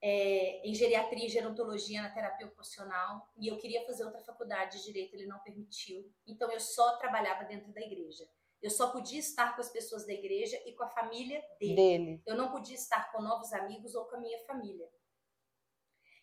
[0.02, 4.84] é, em geriatria e gerontologia na terapia ocupacional e eu queria fazer outra faculdade de
[4.86, 6.10] direito, ele não permitiu.
[6.26, 8.28] Então eu só trabalhava dentro da igreja.
[8.62, 11.76] Eu só podia estar com as pessoas da igreja e com a família dele.
[11.76, 12.24] Dele.
[12.26, 14.90] Eu não podia estar com novos amigos ou com a minha família.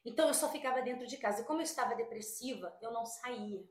[0.04, 1.42] Então eu só ficava dentro de casa.
[1.42, 3.62] E como eu estava depressiva, eu não saía.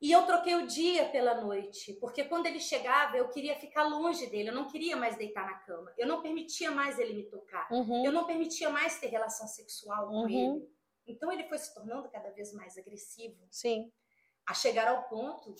[0.00, 4.26] E eu troquei o dia pela noite, porque quando ele chegava, eu queria ficar longe
[4.26, 5.90] dele, eu não queria mais deitar na cama.
[5.96, 7.66] Eu não permitia mais ele me tocar.
[7.72, 8.04] Uhum.
[8.04, 10.28] Eu não permitia mais ter relação sexual com Uhum.
[10.56, 10.68] ele.
[11.06, 13.90] Então ele foi se tornando cada vez mais agressivo, Sim.
[14.46, 15.54] a chegar ao ponto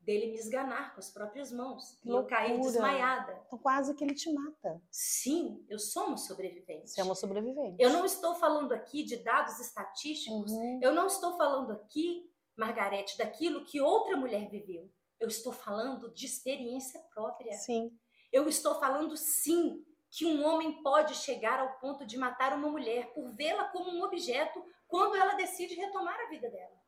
[0.00, 1.98] dele me esganar com as próprias mãos.
[2.02, 2.72] Que E eu caí loucura.
[2.72, 3.42] desmaiada.
[3.46, 4.82] Então quase que ele te mata.
[4.90, 6.90] Sim, eu sou uma sobrevivente.
[6.90, 7.76] Você é uma sobrevivente.
[7.78, 10.80] Eu não estou falando aqui de dados estatísticos, Uhum.
[10.82, 12.29] eu não estou falando aqui,
[12.60, 14.92] Margarete, daquilo que outra mulher viveu.
[15.18, 17.52] Eu estou falando de experiência própria.
[17.54, 17.90] Sim.
[18.30, 23.12] Eu estou falando, sim, que um homem pode chegar ao ponto de matar uma mulher
[23.12, 26.80] por vê-la como um objeto quando ela decide retomar a vida dela.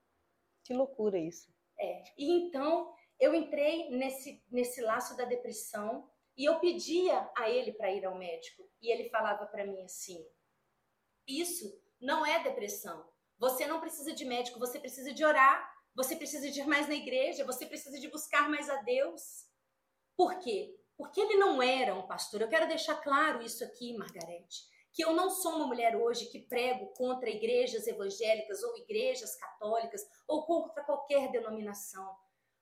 [0.64, 1.52] Que loucura isso.
[1.78, 2.04] É.
[2.18, 7.92] E então eu entrei nesse, nesse laço da depressão e eu pedia a ele para
[7.92, 8.68] ir ao médico.
[8.80, 10.24] E ele falava para mim assim:
[11.26, 13.11] Isso não é depressão.
[13.38, 16.94] Você não precisa de médico, você precisa de orar, você precisa de ir mais na
[16.94, 19.46] igreja, você precisa de buscar mais a Deus.
[20.16, 20.74] Por quê?
[20.96, 22.40] Porque ele não era um pastor.
[22.40, 26.40] Eu quero deixar claro isso aqui, Margarete, que eu não sou uma mulher hoje que
[26.40, 32.16] prego contra igrejas evangélicas ou igrejas católicas ou contra qualquer denominação.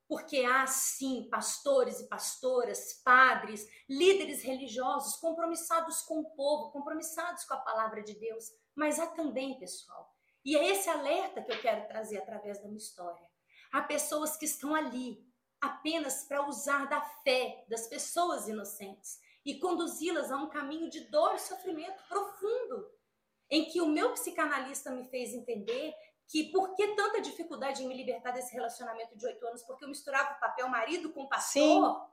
[0.09, 7.55] Porque há sim pastores e pastoras, padres, líderes religiosos compromissados com o povo, compromissados com
[7.55, 10.13] a palavra de Deus, mas há também, pessoal,
[10.45, 13.29] e é esse alerta que eu quero trazer através da minha história.
[13.73, 15.25] Há pessoas que estão ali
[15.61, 21.35] apenas para usar da fé das pessoas inocentes e conduzi-las a um caminho de dor
[21.35, 22.91] e sofrimento profundo,
[23.51, 25.95] em que o meu psicanalista me fez entender
[26.27, 29.63] que por que tanta dificuldade em me libertar desse relacionamento de oito anos?
[29.63, 31.53] Porque eu misturava o papel marido com pastor.
[31.53, 32.11] Sim.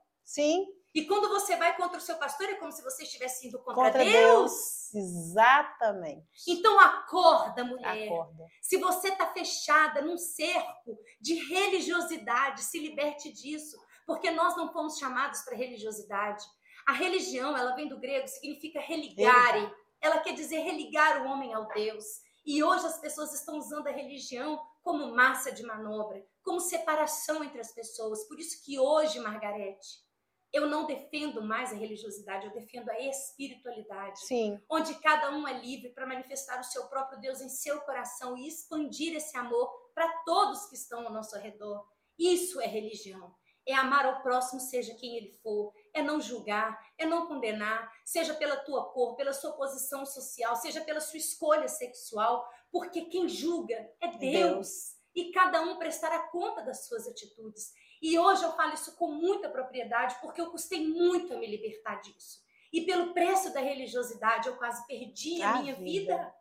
[0.94, 3.84] E quando você vai contra o seu pastor, é como se você estivesse indo contra,
[3.84, 4.90] Contra Deus.
[4.92, 4.96] Deus.
[4.96, 6.28] Exatamente.
[6.48, 8.08] Então acorda, mulher.
[8.08, 8.46] Acorda.
[8.62, 14.98] Se você está fechada num cerco de religiosidade, se liberte disso, porque nós não fomos
[14.98, 16.44] chamados para religiosidade.
[16.88, 19.72] A religião, ela vem do grego, significa religare.
[20.02, 22.06] Ela quer dizer religar o homem ao Deus.
[22.46, 27.60] E hoje as pessoas estão usando a religião como massa de manobra, como separação entre
[27.60, 28.24] as pessoas.
[28.28, 30.07] Por isso que hoje, Margarete,
[30.54, 34.60] eu não defendo mais a religiosidade, eu defendo a espiritualidade Sim.
[34.70, 38.48] onde cada um é livre para manifestar o seu próprio Deus em seu coração e
[38.48, 41.86] expandir esse amor para todos que estão ao nosso redor.
[42.18, 43.36] Isso é religião.
[43.68, 45.74] É amar ao próximo, seja quem ele for.
[45.94, 50.80] é não julgar, é não condenar, seja pela tua cor, pela sua posição social, seja
[50.82, 54.20] pela sua escolha sexual, porque quem julga é Deus.
[54.20, 54.98] Deus.
[55.14, 57.74] E cada um prestará conta das suas atitudes.
[58.02, 62.02] E hoje eu falo isso com muita propriedade, porque eu custei muito a me libertar
[62.02, 62.46] disso.
[62.72, 66.16] E pelo preço da religiosidade, eu quase perdi a, a minha vida.
[66.16, 66.36] vida.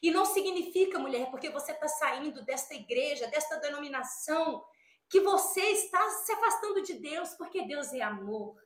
[0.00, 4.64] E não significa, mulher, porque você está saindo desta igreja, desta denominação,
[5.08, 8.56] que você está se afastando de Deus, porque Deus é amor,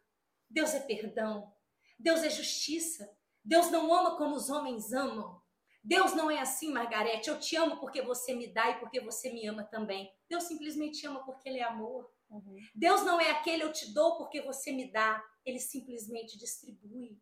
[0.48, 1.52] Deus é perdão,
[1.98, 3.10] Deus é justiça.
[3.44, 5.41] Deus não ama como os homens amam.
[5.82, 7.28] Deus não é assim, Margarete.
[7.28, 10.12] Eu te amo porque você me dá e porque você me ama também.
[10.28, 12.10] Deus simplesmente ama porque Ele é amor.
[12.30, 12.56] Uhum.
[12.74, 15.22] Deus não é aquele eu te dou porque você me dá.
[15.44, 17.20] Ele simplesmente distribui.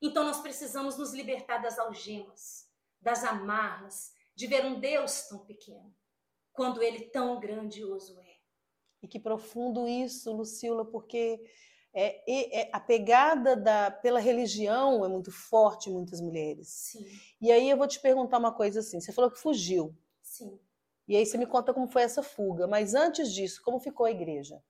[0.00, 2.68] Então nós precisamos nos libertar das algemas,
[3.00, 5.94] das amarras, de ver um Deus tão pequeno,
[6.52, 8.32] quando Ele tão grandioso é.
[9.00, 11.40] E que profundo isso, Lucila, porque
[11.94, 16.68] é, é, a pegada da, pela religião é muito forte em muitas mulheres.
[16.68, 17.06] Sim.
[17.40, 19.94] E aí eu vou te perguntar uma coisa assim: você falou que fugiu.
[20.22, 20.58] Sim.
[21.06, 22.66] E aí você me conta como foi essa fuga.
[22.66, 24.62] Mas antes disso, como ficou a igreja?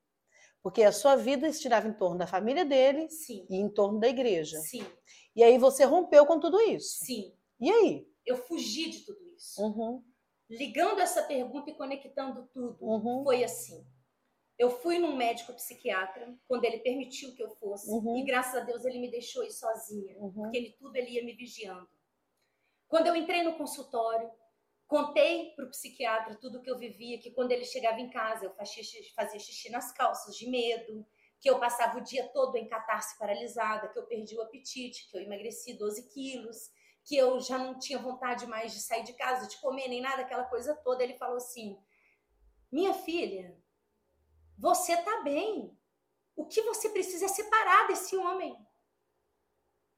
[0.62, 3.46] Porque a sua vida estirava em torno da família dele Sim.
[3.50, 4.58] e em torno da igreja.
[4.58, 4.85] Sim.
[5.35, 7.04] E aí você rompeu com tudo isso.
[7.04, 7.32] Sim.
[7.61, 8.08] E aí?
[8.24, 9.61] Eu fugi de tudo isso.
[9.62, 10.02] Uhum.
[10.48, 13.24] Ligando essa pergunta e conectando tudo, uhum.
[13.24, 13.85] foi assim.
[14.62, 17.90] Eu fui num médico psiquiatra quando ele permitiu que eu fosse.
[17.90, 18.16] Uhum.
[18.18, 20.16] E graças a Deus ele me deixou ir sozinha.
[20.18, 20.31] Uhum.
[20.31, 21.90] Porque ele tudo ele ia me vigiando.
[22.87, 24.31] Quando eu entrei no consultório,
[24.87, 28.55] contei para o psiquiatra tudo que eu vivia, que quando ele chegava em casa eu
[28.55, 31.05] fazia xixi, fazia xixi nas calças de medo,
[31.40, 35.16] que eu passava o dia todo em catarse paralisada, que eu perdi o apetite, que
[35.16, 36.70] eu emagreci 12 quilos,
[37.03, 40.22] que eu já não tinha vontade mais de sair de casa, de comer, nem nada,
[40.22, 41.03] aquela coisa toda.
[41.03, 41.77] Ele falou assim:
[42.70, 43.61] Minha filha,
[44.58, 45.76] você está bem.
[46.34, 48.56] O que você precisa é separar desse homem.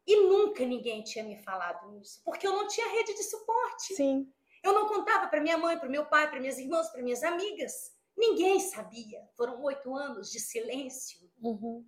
[0.06, 3.94] E nunca ninguém tinha me falado isso, porque eu não tinha rede de suporte.
[3.94, 4.30] Sim.
[4.62, 7.94] Eu não contava para minha mãe, para meu pai, para minhas irmãs, para minhas amigas.
[8.16, 9.20] Ninguém sabia.
[9.36, 11.20] Foram oito anos de silêncio.
[11.42, 11.86] Uhum.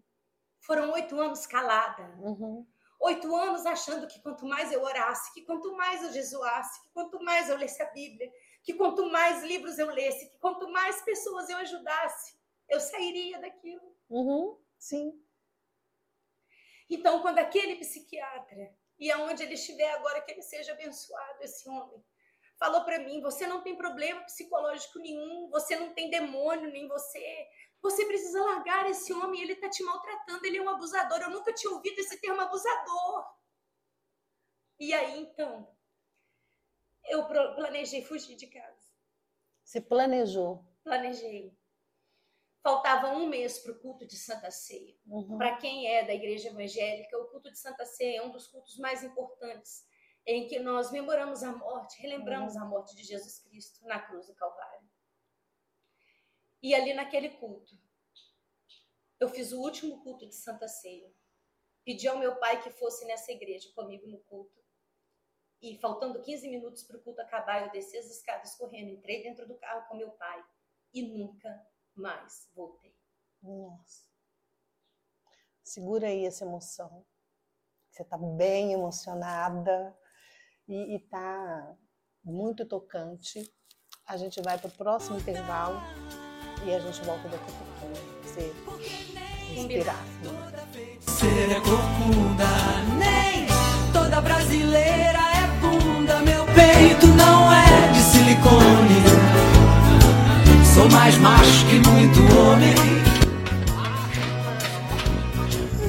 [0.60, 2.14] Foram oito anos calada.
[2.20, 2.66] Uhum.
[3.00, 7.22] Oito anos achando que quanto mais eu orasse, que quanto mais eu jesuasse, que quanto
[7.22, 8.30] mais eu lesse a Bíblia,
[8.62, 12.35] que quanto mais livros eu lesse, que quanto mais pessoas eu ajudasse,
[12.68, 13.96] eu sairia daquilo.
[14.08, 15.22] Uhum, sim.
[16.88, 22.02] Então, quando aquele psiquiatra, e aonde ele estiver agora, que ele seja abençoado, esse homem,
[22.58, 27.48] falou para mim: você não tem problema psicológico nenhum, você não tem demônio nem você.
[27.82, 31.20] Você precisa largar esse homem, ele está te maltratando, ele é um abusador.
[31.20, 33.26] Eu nunca tinha ouvido esse termo abusador.
[34.78, 35.68] E aí, então,
[37.04, 38.92] eu planejei fugir de casa.
[39.62, 40.64] Você planejou?
[40.82, 41.55] Planejei.
[42.66, 44.92] Faltava um mês para o culto de Santa Ceia.
[45.06, 45.38] Uhum.
[45.38, 48.76] Para quem é da igreja evangélica, o culto de Santa Ceia é um dos cultos
[48.78, 49.86] mais importantes,
[50.26, 52.62] em que nós memoramos a morte, relembramos uhum.
[52.62, 54.90] a morte de Jesus Cristo na cruz do Calvário.
[56.60, 57.72] E ali naquele culto,
[59.20, 61.14] eu fiz o último culto de Santa Ceia.
[61.84, 64.60] Pedi ao meu pai que fosse nessa igreja comigo no culto.
[65.62, 69.46] E faltando 15 minutos para o culto acabar, eu desci as escadas correndo, entrei dentro
[69.46, 70.44] do carro com meu pai
[70.92, 71.64] e nunca
[71.96, 72.94] mais voltei.
[73.42, 74.06] Nossa.
[75.62, 77.04] Segura aí essa emoção.
[77.90, 79.96] Você está bem emocionada
[80.68, 81.74] e está
[82.22, 83.52] muito tocante.
[84.06, 85.80] A gente vai para o próximo intervalo
[86.64, 88.22] e a gente volta daqui a pouquinho.
[88.22, 88.52] Você
[89.54, 90.04] respirar.
[91.00, 92.46] Ser é corcunda,
[92.98, 93.46] nem
[93.92, 95.15] toda brasileira
[101.06, 102.74] mais macho que muito homem.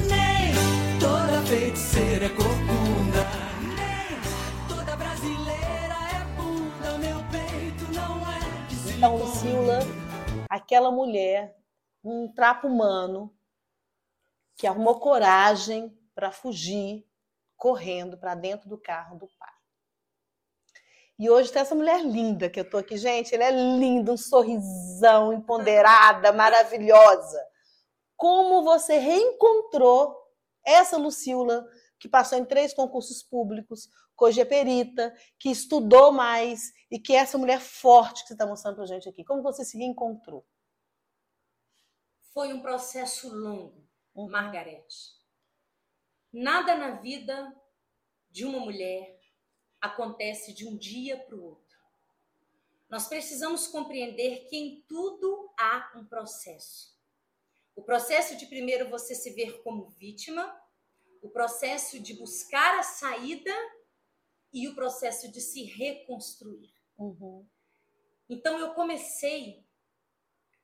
[0.08, 3.26] Nem toda feiticeira é corcunda.
[3.76, 6.98] Nem toda brasileira é bunda.
[7.00, 9.80] Meu peito não é de Então, Lucila,
[10.48, 11.58] aquela mulher,
[12.04, 13.34] um trapo humano,
[14.56, 17.08] que arrumou coragem para fugir
[17.56, 19.57] correndo para dentro do carro do pai.
[21.20, 23.34] E hoje tem essa mulher linda que eu tô aqui, gente.
[23.34, 27.44] Ela é linda, um sorrisão, empoderada, maravilhosa.
[28.16, 30.16] Como você reencontrou
[30.64, 31.68] essa Lucila
[32.00, 37.14] que passou em três concursos públicos, que hoje é perita, que estudou mais e que
[37.14, 39.24] é essa mulher forte que você está mostrando para gente aqui.
[39.24, 40.46] Como você se reencontrou?
[42.34, 44.30] Foi um processo longo, uhum.
[44.30, 45.18] Margarete.
[46.32, 47.56] Nada na vida
[48.30, 49.17] de uma mulher
[49.82, 51.78] acontece de um dia para o outro.
[52.90, 56.98] Nós precisamos compreender que em tudo há um processo.
[57.76, 60.60] O processo de primeiro você se ver como vítima,
[61.22, 63.54] o processo de buscar a saída
[64.54, 66.74] e o processo de se reconstruir.
[66.98, 67.46] Uhum.
[68.30, 69.66] Então eu comecei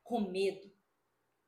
[0.04, 0.72] com medo.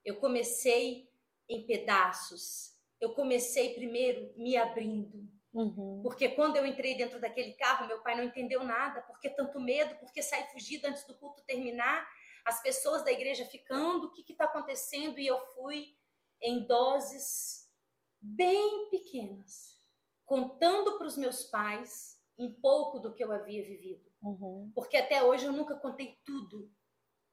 [0.03, 1.09] Eu comecei
[1.49, 2.75] em pedaços.
[2.99, 5.27] Eu comecei primeiro me abrindo.
[5.55, 6.01] Uhum.
[6.03, 9.01] Porque quando eu entrei dentro daquele carro, meu pai não entendeu nada.
[9.03, 9.95] Por que tanto medo?
[9.95, 12.05] Por que sair fugido antes do culto terminar?
[12.45, 15.17] As pessoas da igreja ficando, o que está acontecendo?
[15.17, 15.97] E eu fui
[16.41, 17.71] em doses
[18.21, 19.79] bem pequenas,
[20.25, 24.11] contando para os meus pais um pouco do que eu havia vivido.
[24.21, 24.71] Uhum.
[24.75, 26.69] Porque até hoje eu nunca contei tudo,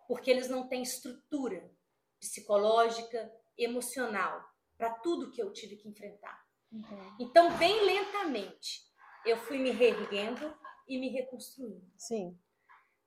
[0.06, 1.74] porque eles não têm estrutura
[2.20, 4.42] psicológica, emocional
[4.78, 6.41] para tudo que eu tive que enfrentar.
[6.72, 7.16] Uhum.
[7.20, 8.80] Então, bem lentamente,
[9.24, 10.56] eu fui me reerguendo
[10.88, 11.86] e me reconstruindo.
[11.96, 12.38] Sim.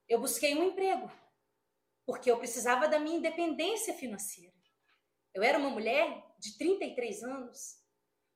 [0.08, 1.12] Eu busquei um emprego,
[2.06, 4.54] porque eu precisava da minha independência financeira.
[5.34, 7.84] Eu era uma mulher de 33 anos,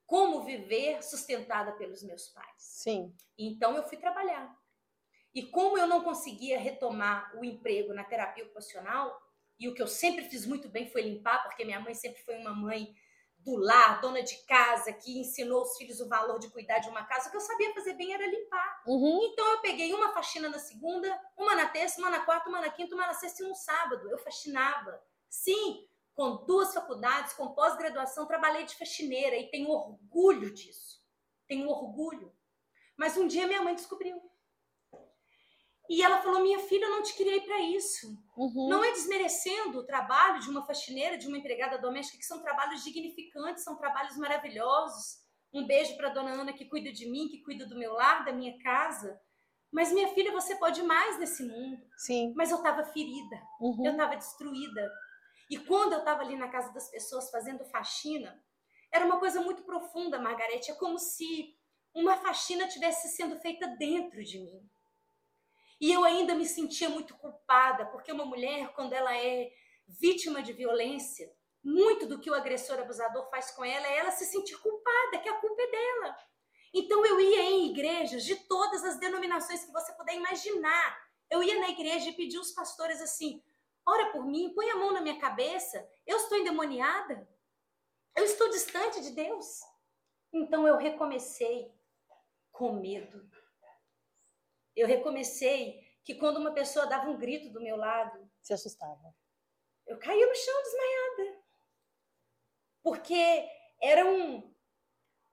[0.05, 2.57] como viver sustentada pelos meus pais.
[2.57, 3.15] Sim.
[3.37, 4.57] Então eu fui trabalhar.
[5.33, 9.21] E como eu não conseguia retomar o emprego na terapia ocupacional,
[9.59, 12.35] e o que eu sempre fiz muito bem foi limpar, porque minha mãe sempre foi
[12.37, 12.95] uma mãe
[13.39, 17.03] do lar, dona de casa, que ensinou os filhos o valor de cuidar de uma
[17.05, 18.83] casa, o que eu sabia fazer bem era limpar.
[18.85, 19.29] Uhum.
[19.31, 22.69] Então eu peguei uma faxina na segunda, uma na terça, uma na quarta, uma na
[22.69, 24.09] quinta, uma na sexta e um sábado.
[24.09, 25.01] Eu faxinava.
[25.29, 31.01] Sim, com duas faculdades, com pós-graduação, trabalhei de faxineira e tenho orgulho disso.
[31.47, 32.35] Tenho orgulho.
[32.97, 34.21] Mas um dia minha mãe descobriu.
[35.89, 38.15] E ela falou: Minha filha, eu não te criei para isso.
[38.37, 38.69] Uhum.
[38.69, 42.83] Não é desmerecendo o trabalho de uma faxineira, de uma empregada doméstica, que são trabalhos
[42.83, 45.17] dignificantes, são trabalhos maravilhosos.
[45.51, 48.31] Um beijo para dona Ana, que cuida de mim, que cuida do meu lar, da
[48.31, 49.19] minha casa.
[49.71, 51.83] Mas, minha filha, você pode mais nesse mundo.
[51.97, 52.33] Sim.
[52.35, 53.83] Mas eu estava ferida, Uhum.
[53.85, 54.91] eu estava destruída.
[55.49, 58.39] E quando eu estava ali na casa das pessoas fazendo faxina,
[58.91, 60.69] era uma coisa muito profunda, Margarete.
[60.71, 61.55] É como se
[61.95, 64.69] uma faxina tivesse sendo feita dentro de mim.
[65.79, 69.51] E eu ainda me sentia muito culpada, porque uma mulher, quando ela é
[69.87, 71.31] vítima de violência,
[71.63, 75.29] muito do que o agressor abusador faz com ela é ela se sentir culpada, que
[75.29, 76.17] a culpa é dela.
[76.73, 80.97] Então eu ia em igrejas de todas as denominações que você puder imaginar.
[81.29, 83.43] Eu ia na igreja e pedia aos pastores assim:
[83.85, 87.27] ora por mim, põe a mão na minha cabeça, eu estou endemoniada,
[88.15, 89.61] eu estou distante de Deus.
[90.31, 91.73] Então eu recomecei
[92.51, 93.29] com medo.
[94.79, 99.13] Eu recomecei que quando uma pessoa dava um grito do meu lado, Se assustava.
[99.85, 101.41] eu caía no chão desmaiada.
[102.81, 103.45] Porque
[103.81, 104.55] eram,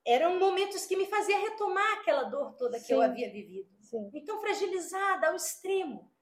[0.05, 3.71] eram momentos que me faziam retomar aquela dor toda que eu havia vivido.
[3.83, 4.11] Sim.
[4.13, 6.13] Então, fragilizada ao extremo,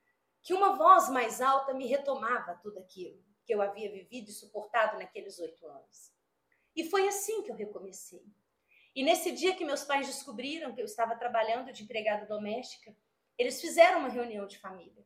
[0.42, 4.98] que uma voz mais alta me retomava tudo aquilo que eu havia vivido e suportado
[4.98, 6.12] naqueles oito anos.
[6.76, 8.22] E foi assim que eu recomecei.
[8.94, 12.94] E nesse dia que meus pais descobriram que eu estava trabalhando de empregada doméstica,
[13.38, 15.04] eles fizeram uma reunião de família.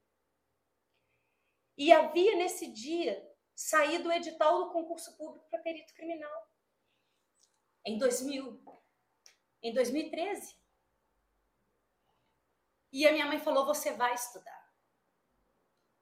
[1.77, 6.49] E havia nesse dia saído o edital do concurso público para perito criminal.
[7.85, 8.61] Em 2000.
[9.63, 10.57] Em 2013.
[12.93, 14.59] E a minha mãe falou: Você vai estudar.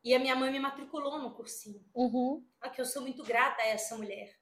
[0.02, 1.84] E a minha mãe me matriculou no cursinho.
[1.94, 2.48] Uhum.
[2.60, 4.38] A que eu sou muito grata a essa mulher.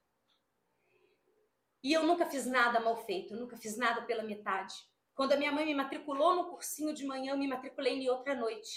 [1.83, 4.73] E eu nunca fiz nada mal feito, eu nunca fiz nada pela metade.
[5.15, 8.35] Quando a minha mãe me matriculou no cursinho de manhã, eu me matriculei em outra
[8.35, 8.75] noite.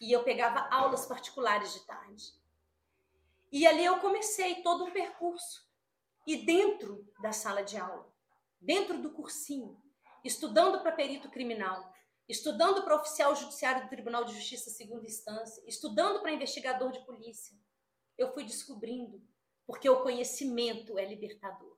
[0.00, 2.32] E eu pegava aulas particulares de tarde.
[3.50, 5.68] E ali eu comecei todo um percurso.
[6.24, 8.08] E dentro da sala de aula,
[8.60, 9.76] dentro do cursinho,
[10.24, 11.92] estudando para perito criminal,
[12.28, 17.56] estudando para oficial judiciário do Tribunal de Justiça segunda instância, estudando para investigador de polícia,
[18.16, 19.20] eu fui descobrindo
[19.66, 21.76] porque o conhecimento é libertador.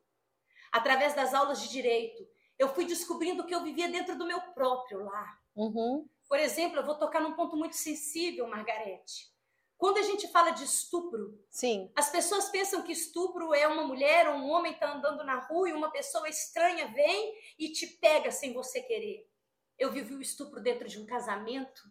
[0.70, 2.28] Através das aulas de direito,
[2.62, 5.42] eu fui descobrindo que eu vivia dentro do meu próprio lar.
[5.56, 6.08] Uhum.
[6.28, 9.32] Por exemplo, eu vou tocar num ponto muito sensível, Margarete.
[9.76, 11.90] Quando a gente fala de estupro, Sim.
[11.96, 15.68] as pessoas pensam que estupro é uma mulher ou um homem está andando na rua
[15.68, 19.28] e uma pessoa estranha vem e te pega sem você querer.
[19.76, 21.82] Eu vivi o estupro dentro de um casamento,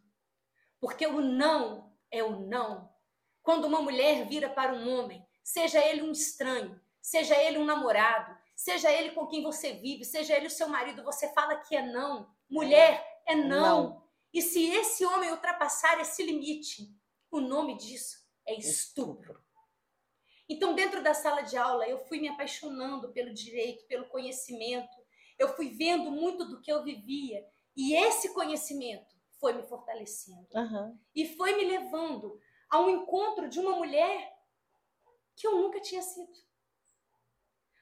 [0.80, 2.90] porque o não é o não.
[3.44, 8.41] Quando uma mulher vira para um homem, seja ele um estranho, seja ele um namorado,
[8.62, 11.82] seja ele com quem você vive, seja ele o seu marido, você fala que é
[11.82, 12.32] não.
[12.48, 13.84] Mulher é não.
[13.84, 14.08] Não.
[14.32, 16.96] E se esse homem ultrapassar esse limite,
[17.32, 19.44] o nome disso é estupro.
[20.48, 24.96] Então, dentro da sala de aula, eu fui me apaixonando pelo direito, pelo conhecimento.
[25.40, 27.44] Eu fui vendo muito do que eu vivia.
[27.76, 30.48] E esse conhecimento foi me fortalecendo.
[30.54, 31.00] Aham.
[31.16, 32.40] E foi me levando
[32.70, 34.32] a um encontro de uma mulher
[35.36, 36.51] que eu nunca tinha sido.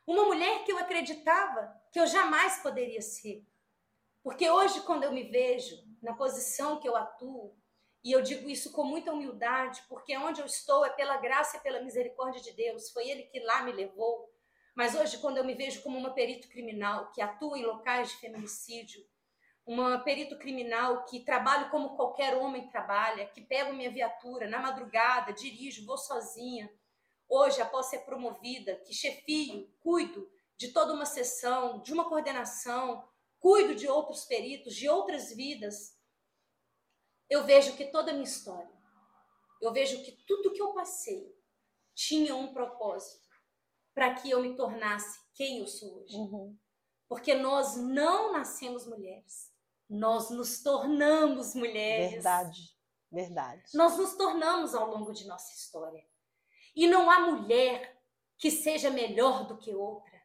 [0.10, 3.46] Uma mulher que eu acreditava que eu jamais poderia ser.
[4.24, 7.56] Porque hoje, quando eu me vejo na posição que eu atuo,
[8.04, 11.60] e eu digo isso com muita humildade, porque onde eu estou é pela graça e
[11.60, 14.34] pela misericórdia de Deus, foi Ele que lá me levou.
[14.74, 18.16] Mas hoje, quando eu me vejo como uma perito criminal que atua em locais de
[18.16, 19.06] feminicídio,
[19.64, 25.34] uma perito criminal que trabalho como qualquer homem trabalha, que pego minha viatura na madrugada,
[25.34, 26.68] dirijo, vou sozinha.
[27.30, 30.28] Hoje, após ser promovida, que chefio, cuido
[30.58, 33.08] de toda uma sessão, de uma coordenação,
[33.40, 35.96] cuido de outros peritos, de outras vidas,
[37.30, 38.76] eu vejo que toda a minha história,
[39.62, 41.38] eu vejo que tudo que eu passei
[41.94, 43.30] tinha um propósito
[43.94, 46.16] para que eu me tornasse quem eu sou hoje.
[46.16, 46.58] Uhum.
[47.08, 49.54] Porque nós não nascemos mulheres,
[49.88, 52.12] nós nos tornamos mulheres.
[52.12, 52.76] Verdade,
[53.12, 53.64] verdade.
[53.74, 56.09] Nós nos tornamos ao longo de nossa história.
[56.80, 58.02] E não há mulher
[58.38, 60.18] que seja melhor do que outra.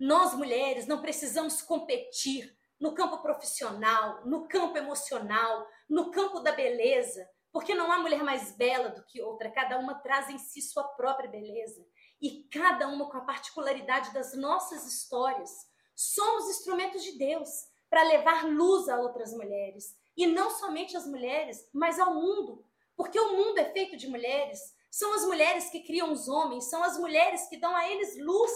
[0.00, 7.28] Nós mulheres não precisamos competir no campo profissional, no campo emocional, no campo da beleza,
[7.52, 10.82] porque não há mulher mais bela do que outra, cada uma traz em si sua
[10.82, 11.86] própria beleza
[12.22, 15.50] e cada uma com a particularidade das nossas histórias.
[15.94, 17.50] Somos instrumentos de Deus
[17.90, 22.64] para levar luz a outras mulheres e não somente as mulheres, mas ao mundo,
[22.96, 24.77] porque o mundo é feito de mulheres.
[24.90, 28.52] São as mulheres que criam os homens, são as mulheres que dão a eles luz.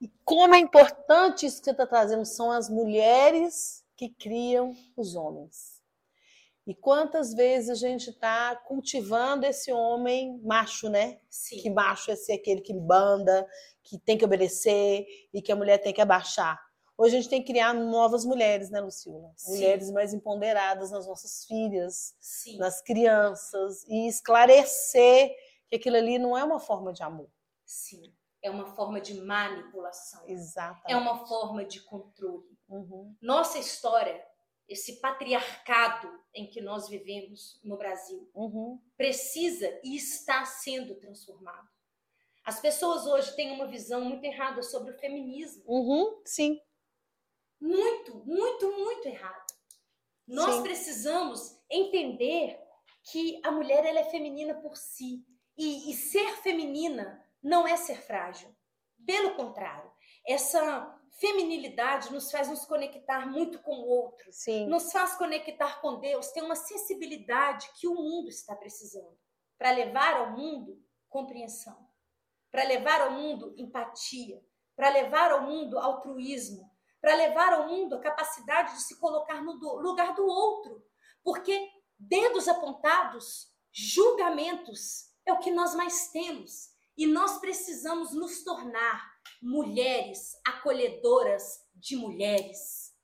[0.00, 5.14] E como é importante isso que você está trazendo, são as mulheres que criam os
[5.14, 5.80] homens.
[6.66, 11.18] E quantas vezes a gente está cultivando esse homem macho, né?
[11.28, 11.60] Sim.
[11.60, 13.46] Que macho é ser aquele que banda,
[13.82, 16.58] que tem que obedecer e que a mulher tem que abaixar.
[17.00, 19.32] Hoje a gente tem que criar novas mulheres, né, Lucila?
[19.34, 19.52] Sim.
[19.52, 22.58] Mulheres mais empoderadas nas nossas filhas, Sim.
[22.58, 25.34] nas crianças e esclarecer
[25.70, 27.30] que aquilo ali não é uma forma de amor.
[27.64, 28.14] Sim.
[28.42, 30.28] É uma forma de manipulação.
[30.28, 30.92] Exatamente.
[30.92, 32.54] É uma forma de controle.
[32.68, 33.16] Uhum.
[33.22, 34.22] Nossa história,
[34.68, 38.78] esse patriarcado em que nós vivemos no Brasil, Uhum.
[38.98, 41.66] precisa e está sendo transformado.
[42.44, 45.62] As pessoas hoje têm uma visão muito errada sobre o feminismo.
[45.66, 46.20] Uhum.
[46.26, 46.60] Sim.
[47.60, 49.46] Muito, muito, muito errada.
[50.26, 50.62] Nós Sim.
[50.62, 52.58] precisamos entender
[53.02, 55.24] que a mulher ela é feminina por si.
[55.56, 58.54] E, e ser feminina não é ser frágil.
[59.04, 59.90] Pelo contrário,
[60.26, 64.66] essa feminilidade nos faz nos conectar muito com o outro, Sim.
[64.66, 69.18] nos faz conectar com Deus, tem uma sensibilidade que o mundo está precisando
[69.58, 71.76] para levar ao mundo compreensão,
[72.50, 74.42] para levar ao mundo empatia,
[74.74, 76.69] para levar ao mundo altruísmo,
[77.00, 80.84] para levar ao mundo a capacidade de se colocar no lugar do outro,
[81.22, 89.10] porque dedos apontados, julgamentos é o que nós mais temos e nós precisamos nos tornar
[89.42, 92.94] mulheres acolhedoras de mulheres.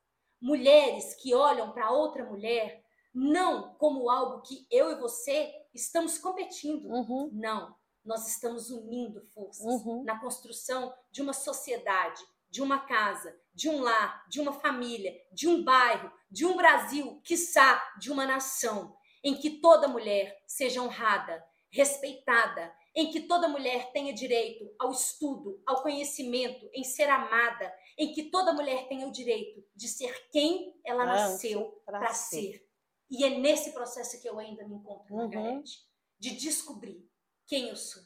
[0.41, 2.85] Mulheres que olham para outra mulher
[3.15, 6.87] não como algo que eu e você estamos competindo.
[6.87, 7.31] Uhum.
[7.33, 7.75] Não,
[8.05, 10.05] nós estamos unindo forças Uhum.
[10.05, 15.49] na construção de uma sociedade, de uma casa, de um lar, de uma família, de
[15.49, 18.95] um bairro, de um Brasil, quiçá de uma nação,
[19.25, 25.61] em que toda mulher seja honrada, respeitada, em que toda mulher tenha direito ao estudo,
[25.67, 30.79] ao conhecimento, em ser amada, em que toda mulher tenha o direito de ser quem
[30.85, 32.37] ela nasceu para ser.
[32.53, 32.69] ser.
[33.11, 35.23] E é nesse processo que eu ainda me encontro, Uhum.
[35.23, 35.81] Margarete,
[36.19, 37.09] de descobrir
[37.47, 38.03] quem eu sou,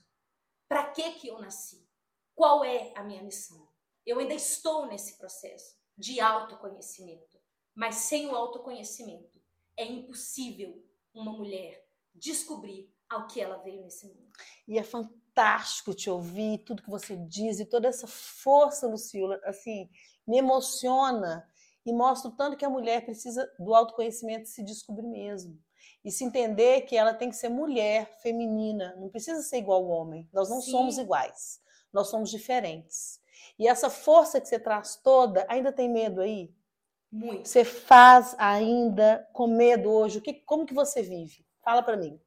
[0.69, 1.89] para que que eu nasci,
[2.35, 3.70] qual é a minha missão.
[4.07, 7.39] Eu ainda estou nesse processo de autoconhecimento,
[7.75, 9.41] mas sem o autoconhecimento
[9.77, 10.83] é impossível
[11.15, 14.31] uma mulher descobrir ao que ela veio nesse mundo.
[14.67, 19.89] E é fantástico te ouvir, tudo que você diz e toda essa força, Lucila, assim,
[20.27, 21.47] me emociona
[21.85, 25.59] e mostra o tanto que a mulher precisa do autoconhecimento se descobrir mesmo.
[26.05, 29.91] E se entender que ela tem que ser mulher, feminina, não precisa ser igual ao
[29.91, 30.29] homem.
[30.33, 30.71] Nós não Sim.
[30.71, 31.61] somos iguais,
[31.93, 33.20] nós somos diferentes.
[33.61, 36.51] E essa força que você traz toda, ainda tem medo aí?
[37.13, 37.47] Muito.
[37.47, 40.17] Você faz ainda com medo hoje?
[40.17, 41.47] O que, como que você vive?
[41.63, 42.19] Fala pra mim.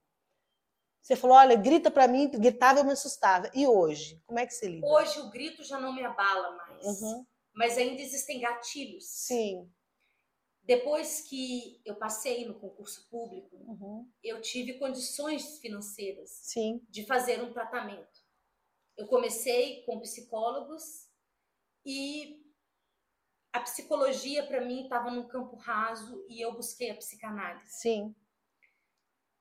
[1.01, 3.49] Você falou, olha, grita pra mim, gritava eu me assustava.
[3.51, 4.21] E hoje?
[4.27, 4.85] Como é que você lida?
[4.85, 7.25] Hoje o grito já não me abala mais, Uhum.
[7.51, 9.05] mas ainda existem gatilhos.
[9.07, 9.67] Sim.
[10.61, 14.07] Depois que eu passei no concurso público, Uhum.
[14.23, 16.79] eu tive condições financeiras Sim.
[16.87, 18.21] de fazer um tratamento.
[18.95, 21.11] Eu comecei com psicólogos
[21.85, 22.43] e
[23.51, 27.71] a psicologia para mim estava num campo raso e eu busquei a psicanálise.
[27.71, 28.15] Sim.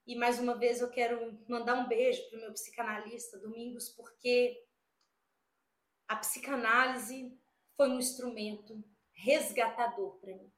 [0.06, 4.66] E mais uma vez eu quero mandar um beijo para o meu psicanalista, Domingos, porque
[6.08, 7.38] a psicanálise
[7.76, 8.84] foi um instrumento
[9.14, 10.52] resgatador para mim.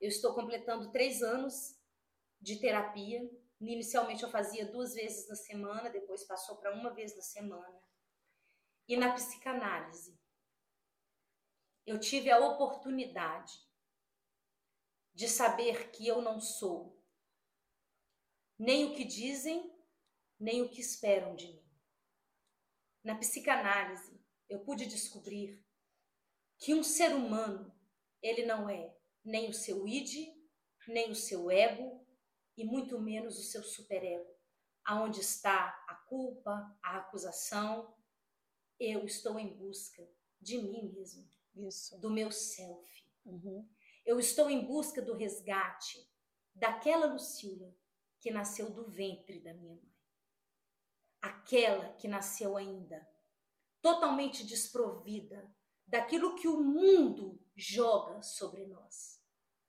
[0.00, 1.76] Eu estou completando três anos
[2.40, 3.28] de terapia.
[3.60, 7.82] Inicialmente eu fazia duas vezes na semana, depois passou para uma vez na semana.
[8.86, 10.16] E na psicanálise,
[11.86, 13.52] eu tive a oportunidade
[15.14, 17.00] de saber que eu não sou
[18.58, 19.72] nem o que dizem,
[20.38, 21.64] nem o que esperam de mim.
[23.02, 25.64] Na psicanálise, eu pude descobrir
[26.58, 27.74] que um ser humano,
[28.22, 30.32] ele não é nem o seu id,
[30.86, 32.06] nem o seu ego
[32.56, 34.32] e muito menos o seu superego.
[34.84, 37.94] Aonde está a culpa, a acusação?
[38.78, 40.06] Eu estou em busca
[40.40, 41.98] de mim mesmo, Isso.
[41.98, 43.04] do meu self.
[43.24, 43.68] Uhum.
[44.04, 46.06] Eu estou em busca do resgate
[46.54, 47.74] daquela Lucila
[48.20, 49.94] que nasceu do ventre da minha mãe.
[51.20, 53.06] Aquela que nasceu ainda
[53.80, 55.54] totalmente desprovida
[55.86, 59.20] daquilo que o mundo joga sobre nós,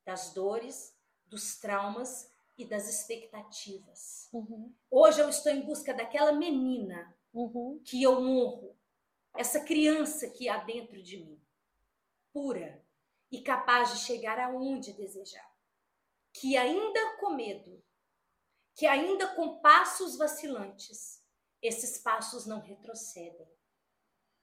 [0.05, 4.29] das dores, dos traumas e das expectativas.
[4.31, 4.73] Uhum.
[4.89, 7.81] Hoje eu estou em busca daquela menina Uhum.
[7.83, 8.77] que eu honro,
[9.35, 11.37] essa criança que há dentro de mim,
[12.35, 12.85] pura
[13.31, 15.49] e capaz de chegar aonde desejar,
[16.33, 17.81] que ainda com medo,
[18.75, 21.23] que ainda com passos vacilantes,
[21.61, 23.49] esses passos não retrocedem.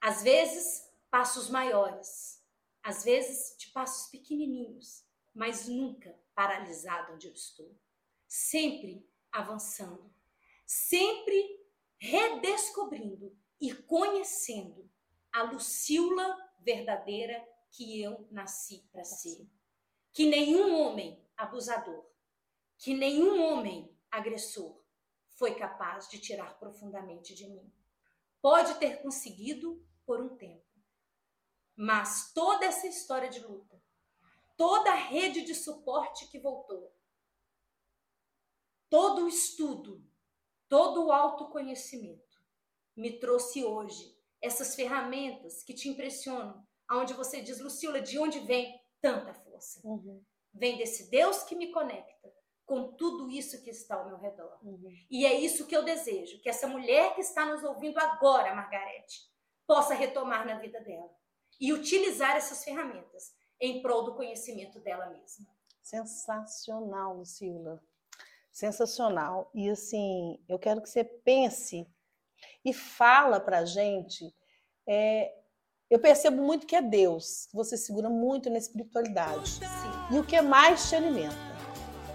[0.01, 2.43] Às vezes, passos maiores,
[2.81, 7.79] às vezes de passos pequenininhos, mas nunca paralisado onde eu estou.
[8.27, 10.11] Sempre avançando,
[10.65, 11.63] sempre
[11.99, 14.91] redescobrindo e conhecendo
[15.31, 19.49] a Lucila verdadeira que eu nasci para ser.
[20.13, 22.05] Que nenhum homem abusador,
[22.77, 24.81] que nenhum homem agressor
[25.31, 27.73] foi capaz de tirar profundamente de mim.
[28.41, 30.67] Pode ter conseguido por um tempo,
[31.75, 33.81] mas toda essa história de luta,
[34.55, 36.95] toda a rede de suporte que voltou,
[38.89, 40.05] todo o estudo,
[40.69, 42.43] todo o autoconhecimento
[42.95, 48.79] me trouxe hoje essas ferramentas que te impressionam, aonde você diz, Lucila, de onde vem
[49.01, 49.79] tanta força?
[49.83, 50.23] Uhum.
[50.53, 52.31] Vem desse Deus que me conecta
[52.65, 54.57] com tudo isso que está ao meu redor.
[54.63, 54.91] Uhum.
[55.09, 59.21] E é isso que eu desejo, que essa mulher que está nos ouvindo agora, Margarete,
[59.67, 61.09] possa retomar na vida dela
[61.59, 65.47] e utilizar essas ferramentas em prol do conhecimento dela mesma.
[65.81, 67.81] Sensacional, Lucila.
[68.51, 69.49] Sensacional.
[69.53, 71.87] E assim, eu quero que você pense
[72.63, 74.33] e fala pra gente.
[74.87, 75.42] é,
[75.93, 77.47] eu percebo muito que é Deus.
[77.53, 79.51] Você segura muito na espiritualidade.
[79.59, 79.65] Sim,
[80.09, 81.35] E o que mais te alimenta?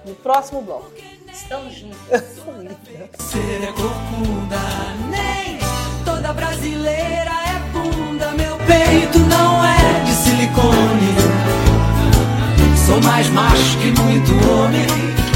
[0.05, 0.91] No próximo bloco.
[1.33, 1.97] estamos juntos.
[2.09, 4.59] Ser é corcunda,
[5.09, 5.59] nem
[6.05, 8.33] toda brasileira é bunda.
[8.33, 11.15] Meu peito não é de silicone.
[12.85, 15.28] Sou mais macho que muito homem.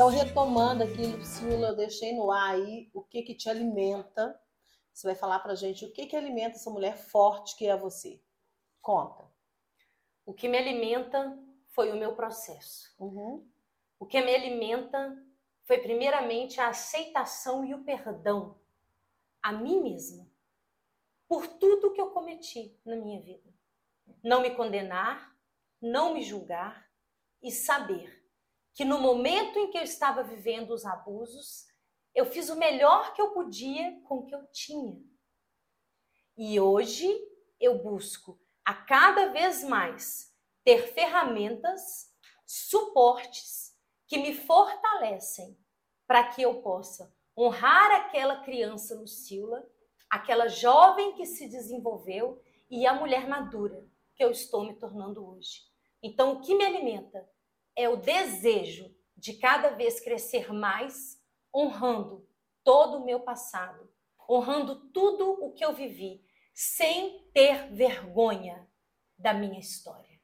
[0.00, 4.40] Então, retomando aqui, Lucila, eu deixei no ar aí o que que te alimenta.
[4.94, 8.18] Você vai falar pra gente o que que alimenta essa mulher forte que é você.
[8.80, 9.30] Conta.
[10.24, 12.94] O que me alimenta foi o meu processo.
[12.98, 13.46] Uhum.
[13.98, 15.22] O que me alimenta
[15.64, 18.58] foi primeiramente a aceitação e o perdão
[19.42, 20.26] a mim mesma
[21.28, 23.52] por tudo que eu cometi na minha vida.
[24.24, 25.36] Não me condenar,
[25.78, 26.90] não me julgar
[27.42, 28.19] e saber
[28.80, 31.66] que no momento em que eu estava vivendo os abusos,
[32.14, 34.98] eu fiz o melhor que eu podia com o que eu tinha.
[36.34, 37.06] E hoje
[37.60, 42.10] eu busco a cada vez mais ter ferramentas,
[42.46, 43.76] suportes
[44.06, 45.58] que me fortalecem
[46.06, 49.62] para que eu possa honrar aquela criança Lucila,
[50.08, 55.68] aquela jovem que se desenvolveu e a mulher madura que eu estou me tornando hoje.
[56.02, 57.28] Então, o que me alimenta
[57.76, 61.22] é o desejo de cada vez crescer mais,
[61.54, 62.28] honrando
[62.64, 63.92] todo o meu passado,
[64.28, 68.68] honrando tudo o que eu vivi, sem ter vergonha
[69.18, 70.20] da minha história.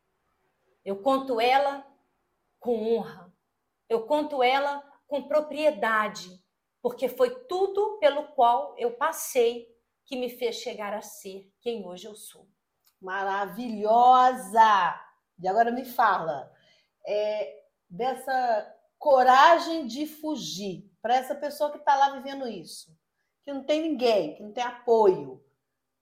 [0.85, 1.87] Eu conto ela
[2.59, 3.33] com honra,
[3.89, 6.43] eu conto ela com propriedade,
[6.81, 9.67] porque foi tudo pelo qual eu passei
[10.05, 12.49] que me fez chegar a ser quem hoje eu sou.
[13.01, 14.61] Maravilhosa!
[15.39, 16.51] E agora me fala
[17.07, 22.97] é, dessa coragem de fugir para essa pessoa que está lá vivendo isso,
[23.45, 25.45] que não tem ninguém, que não tem apoio.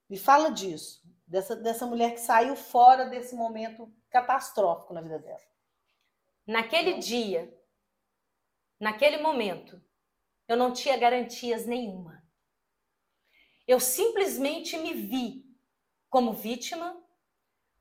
[0.09, 5.43] Me fala disso, dessa, dessa mulher que saiu fora desse momento catastrófico na vida dela.
[6.47, 7.53] Naquele dia,
[8.81, 9.83] naquele momento,
[10.49, 12.23] eu não tinha garantias nenhuma.
[13.67, 15.45] Eu simplesmente me vi
[16.11, 17.03] como vítima,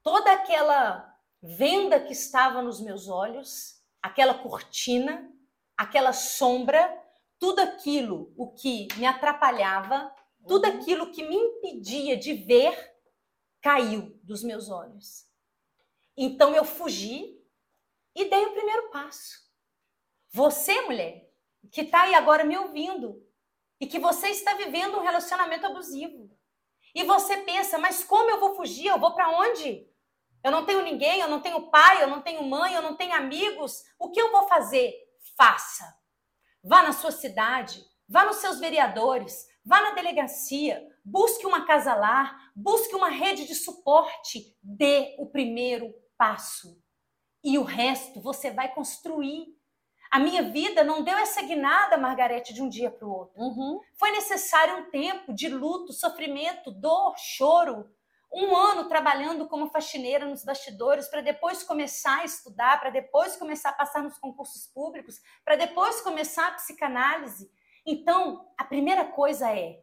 [0.02, 1.13] toda aquela
[1.44, 5.30] venda que estava nos meus olhos, aquela cortina,
[5.76, 6.90] aquela sombra,
[7.38, 10.10] tudo aquilo o que me atrapalhava,
[10.48, 10.78] tudo Uhum.
[10.78, 12.96] aquilo que me impedia de ver,
[13.62, 15.28] caiu dos meus olhos.
[16.16, 17.38] Então eu fugi
[18.16, 19.44] e dei o primeiro passo.
[20.32, 21.30] Você, mulher,
[21.72, 23.22] que está aí agora me ouvindo
[23.80, 26.30] e que você está vivendo um relacionamento abusivo.
[26.96, 28.88] E você pensa, mas como eu vou fugir?
[28.88, 29.88] Eu vou para onde?
[30.44, 33.14] Eu não tenho ninguém, eu não tenho pai, eu não tenho mãe, eu não tenho
[33.14, 33.82] amigos.
[33.98, 34.94] O que eu vou fazer?
[35.38, 35.86] Faça.
[36.64, 42.52] Vá na sua cidade, vá nos seus vereadores, vá na delegacia, busque uma casa lar,
[42.56, 46.82] busque uma rede de suporte, dê o primeiro passo.
[47.44, 49.48] E o resto você vai construir.
[50.10, 53.42] A minha vida não deu essa guinada, Margarete, de um dia para o outro.
[53.42, 53.82] Uhum.
[53.96, 57.90] Foi necessário um tempo de luto, sofrimento, dor, choro.
[58.34, 63.70] Um ano trabalhando como faxineira nos bastidores, para depois começar a estudar, para depois começar
[63.70, 67.52] a passar nos concursos públicos, para depois começar a psicanálise.
[67.86, 69.80] Então, a primeira coisa é: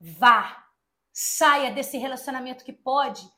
[0.00, 0.64] vá,
[1.12, 3.28] saia desse relacionamento que pode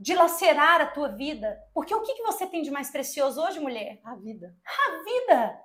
[0.00, 1.60] dilacerar a tua vida.
[1.74, 4.00] Porque o que, que você tem de mais precioso hoje, mulher?
[4.04, 4.56] A vida.
[4.66, 5.60] a vida.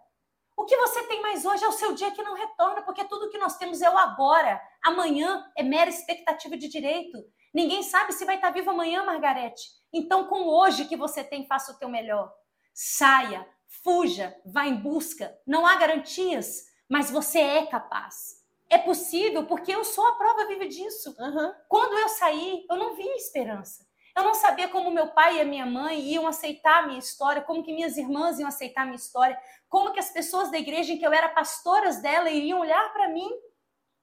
[0.58, 3.30] O que você tem mais hoje é o seu dia que não retorna, porque tudo
[3.30, 4.62] que nós temos é o agora.
[4.84, 7.18] Amanhã é mera expectativa de direito.
[7.56, 9.70] Ninguém sabe se vai estar vivo amanhã, Margarete.
[9.94, 12.30] Então, com hoje que você tem, faça o teu melhor.
[12.74, 13.48] Saia,
[13.82, 15.34] fuja, vá em busca.
[15.48, 18.44] Não há garantias, mas você é capaz.
[18.70, 21.16] É possível, porque eu sou a prova viva disso.
[21.18, 21.54] Uhum.
[21.70, 23.88] Quando eu saí, eu não via esperança.
[24.14, 27.42] Eu não sabia como meu pai e a minha mãe iam aceitar a minha história,
[27.42, 29.40] como que minhas irmãs iam aceitar a minha história,
[29.70, 33.08] como que as pessoas da igreja em que eu era pastoras dela iriam olhar para
[33.08, 33.30] mim.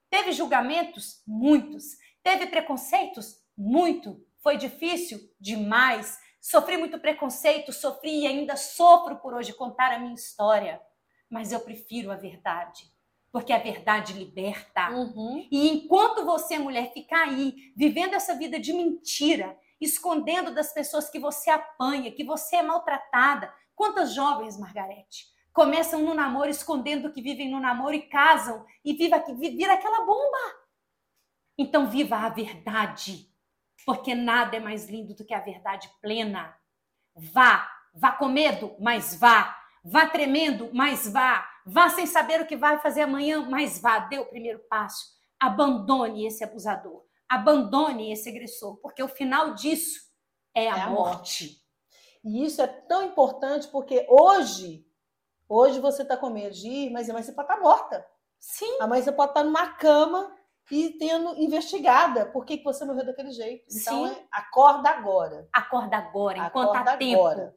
[0.09, 1.23] Teve julgamentos?
[1.27, 1.99] Muitos.
[2.23, 3.42] Teve preconceitos?
[3.63, 4.21] Muito.
[4.43, 5.21] Foi difícil?
[5.41, 6.19] Demais.
[6.41, 10.83] Sofri muito preconceito, sofri e ainda sofro por hoje contar a minha história.
[11.31, 12.93] Mas eu prefiro a verdade,
[13.31, 14.91] porque a verdade liberta.
[14.91, 15.47] Uhum.
[15.51, 21.21] E enquanto você, mulher, ficar aí vivendo essa vida de mentira, escondendo das pessoas que
[21.21, 27.49] você apanha, que você é maltratada, quantas jovens, Margarete, começam no namoro escondendo que vivem
[27.49, 30.63] no namoro e casam e viva, vira aquela bomba.
[31.57, 33.32] Então viva a verdade,
[33.85, 36.57] porque nada é mais lindo do que a verdade plena.
[37.15, 39.59] Vá, vá com medo, mas vá.
[39.85, 41.49] Vá tremendo, mas vá.
[41.67, 43.99] Vá sem saber o que vai fazer amanhã, mas vá.
[43.99, 45.13] Dê o primeiro passo.
[45.39, 47.05] Abandone esse abusador.
[47.29, 50.01] Abandone esse agressor, porque o final disso
[50.55, 51.63] é a, É a morte.
[52.25, 54.87] E isso é tão importante porque hoje,
[55.49, 58.07] hoje você está com medo de ir, mas amanhã você pode estar morta.
[58.39, 60.33] Sim, Amanhã você pode estar numa cama
[60.71, 63.65] e tendo investigada por que, que você morreu daquele jeito.
[63.71, 64.13] Então, Sim.
[64.15, 65.49] é, acorda agora.
[65.53, 67.21] acorda agora, enquanto Acorda há tempo.
[67.21, 67.57] agora.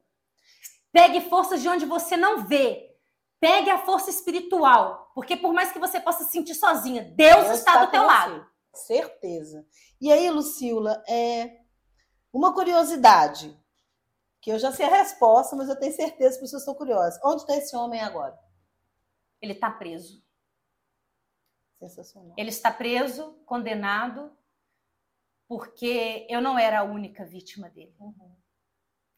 [0.92, 2.92] Pegue forças de onde você não vê.
[3.40, 7.78] Pegue a força espiritual, porque por mais que você possa se sentir sozinha, Deus, está
[7.78, 8.08] do com teu você.
[8.08, 8.48] lado.
[8.74, 9.66] Certeza.
[10.02, 11.60] E aí, Lucila, é
[12.34, 13.58] uma curiosidade,
[14.42, 17.20] que eu já sei a resposta, mas eu tenho certeza que as pessoas estão curiosas.
[17.24, 18.38] Onde está esse homem agora?
[19.42, 20.25] Ele está preso.
[21.80, 22.34] Sensacional.
[22.38, 24.36] Ele está preso, condenado,
[25.48, 27.96] porque eu não era a única vítima dele.
[28.00, 28.36] Uhum.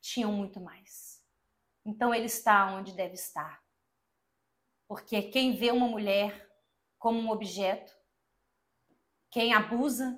[0.01, 1.23] Tinham muito mais.
[1.85, 3.63] Então ele está onde deve estar.
[4.87, 6.49] Porque quem vê uma mulher
[6.97, 7.93] como um objeto,
[9.29, 10.17] quem abusa,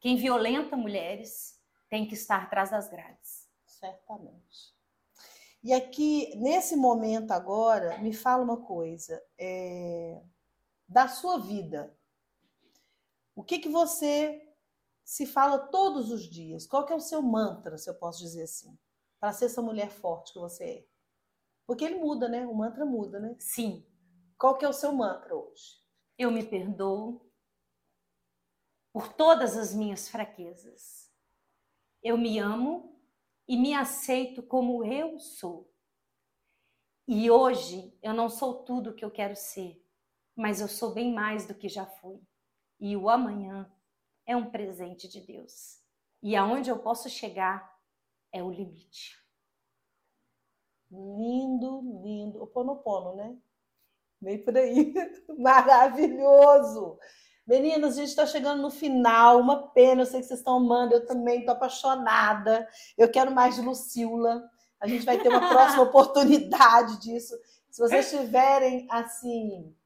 [0.00, 3.48] quem violenta mulheres, tem que estar atrás das grades.
[3.66, 4.74] Certamente.
[5.62, 9.22] E aqui, nesse momento agora, me fala uma coisa.
[9.38, 10.22] é,
[10.90, 11.96] da sua vida.
[13.34, 14.46] O que, que você
[15.04, 16.66] se fala todos os dias?
[16.66, 18.76] Qual que é o seu mantra, se eu posso dizer assim?
[19.18, 20.86] Para ser essa mulher forte que você é.
[21.64, 22.46] Porque ele muda, né?
[22.46, 23.36] O mantra muda, né?
[23.38, 23.86] Sim,
[24.36, 25.78] Qual que é o seu mantra hoje?
[26.18, 27.32] eu me perdoo
[28.92, 31.10] por todas as minhas fraquezas.
[32.02, 33.00] Eu me amo
[33.48, 35.72] e me aceito como eu sou.
[37.08, 39.79] E hoje eu não sou tudo o que eu quero ser,
[40.40, 42.18] mas eu sou bem mais do que já fui.
[42.80, 43.70] E o amanhã
[44.26, 45.78] é um presente de Deus.
[46.22, 47.70] E aonde eu posso chegar
[48.32, 49.18] é o limite.
[50.90, 52.42] Lindo, lindo.
[52.42, 53.36] O ponopono, né?
[54.18, 54.94] Meio por aí.
[55.38, 56.98] Maravilhoso.
[57.46, 60.94] Meninas, a gente está chegando no final, uma pena, eu sei que vocês estão amando,
[60.94, 62.66] eu também estou apaixonada.
[62.96, 64.48] Eu quero mais de Lucila.
[64.80, 67.34] A gente vai ter uma próxima oportunidade disso.
[67.70, 69.76] Se vocês tiverem, assim,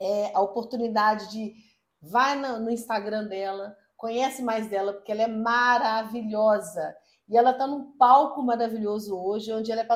[0.00, 1.54] é, a oportunidade de
[2.00, 6.96] vai no, no Instagram dela, conhece mais dela, porque ela é maravilhosa.
[7.28, 9.88] E ela está num palco maravilhoso hoje, onde ela é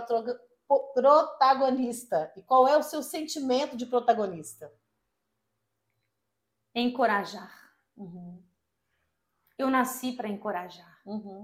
[0.67, 2.33] protagonista.
[2.37, 4.71] E qual é o seu sentimento de protagonista?
[6.75, 7.75] Encorajar.
[7.97, 8.43] Uhum.
[9.57, 11.01] Eu nasci para encorajar.
[11.07, 11.43] Uhum.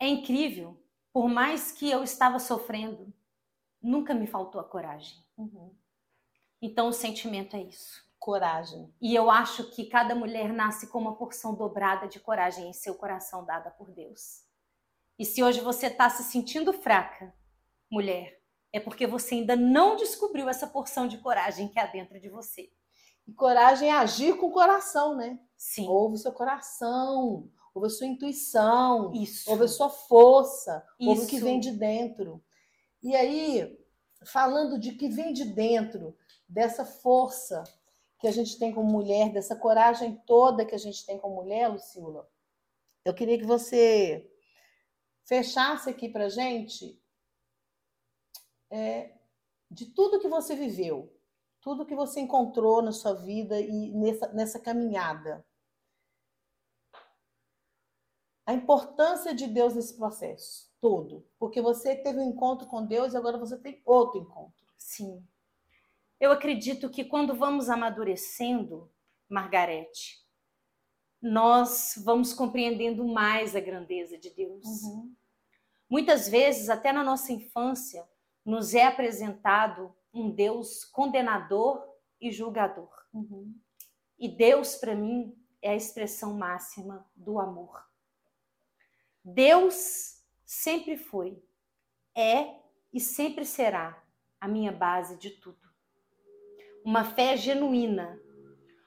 [0.00, 0.80] É incrível,
[1.12, 3.12] por mais que eu estava sofrendo,
[3.82, 5.18] nunca me faltou a coragem.
[5.36, 5.74] Uhum.
[6.60, 8.06] Então o sentimento é isso.
[8.18, 8.92] Coragem.
[9.00, 12.94] E eu acho que cada mulher nasce com uma porção dobrada de coragem em seu
[12.94, 14.42] coração dada por Deus.
[15.18, 17.34] E se hoje você está se sentindo fraca,
[17.90, 18.40] mulher,
[18.72, 22.70] é porque você ainda não descobriu essa porção de coragem que há dentro de você.
[23.26, 25.38] E coragem é agir com o coração, né?
[25.56, 25.86] Sim.
[25.86, 29.50] Ouve o seu coração, ouve a sua intuição, Isso.
[29.50, 31.30] ouve a sua força, ouve o Isso.
[31.30, 32.42] que vem de dentro.
[33.02, 33.78] E aí,
[34.24, 36.16] falando de que vem de dentro,
[36.48, 37.62] dessa força
[38.18, 41.68] que a gente tem como mulher, dessa coragem toda que a gente tem como mulher,
[41.68, 42.28] Lucila,
[43.04, 44.28] eu queria que você
[45.24, 47.00] fechasse aqui pra gente
[48.70, 49.14] é,
[49.70, 51.14] de tudo que você viveu,
[51.60, 55.44] tudo que você encontrou na sua vida e nessa, nessa caminhada.
[58.46, 61.26] A importância de Deus nesse processo todo.
[61.38, 64.66] Porque você teve um encontro com Deus e agora você tem outro encontro.
[64.76, 65.22] Sim.
[66.20, 68.90] Eu acredito que quando vamos amadurecendo,
[69.28, 70.26] Margarete,
[71.20, 74.64] nós vamos compreendendo mais a grandeza de Deus.
[74.64, 75.14] Uhum.
[75.88, 78.08] Muitas vezes, até na nossa infância,
[78.44, 81.84] nos é apresentado um Deus condenador
[82.20, 82.90] e julgador.
[83.12, 83.54] Uhum.
[84.18, 87.84] E Deus, para mim, é a expressão máxima do amor.
[89.24, 91.42] Deus sempre foi,
[92.14, 92.58] é
[92.92, 94.02] e sempre será
[94.40, 95.67] a minha base de tudo.
[96.88, 98.18] Uma fé genuína,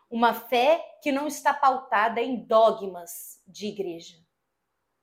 [0.09, 4.17] uma fé que não está pautada em dogmas de igreja.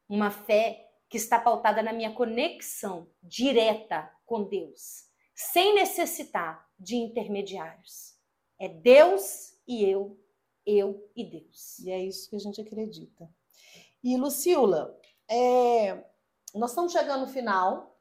[0.09, 8.17] Uma fé que está pautada na minha conexão direta com Deus, sem necessitar de intermediários.
[8.59, 10.21] É Deus e eu,
[10.67, 11.79] eu e Deus.
[11.79, 13.31] E é isso que a gente acredita.
[14.03, 14.99] E Lucila,
[15.31, 16.05] é,
[16.53, 17.97] nós estamos chegando no final,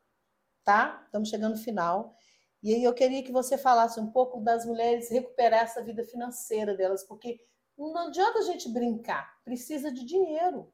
[0.64, 1.04] tá?
[1.06, 2.18] Estamos chegando no final.
[2.64, 6.76] E aí eu queria que você falasse um pouco das mulheres recuperar essa vida financeira
[6.76, 7.40] delas, porque
[7.78, 10.72] não adianta a gente brincar, precisa de dinheiro.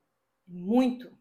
[0.48, 1.12] Muito.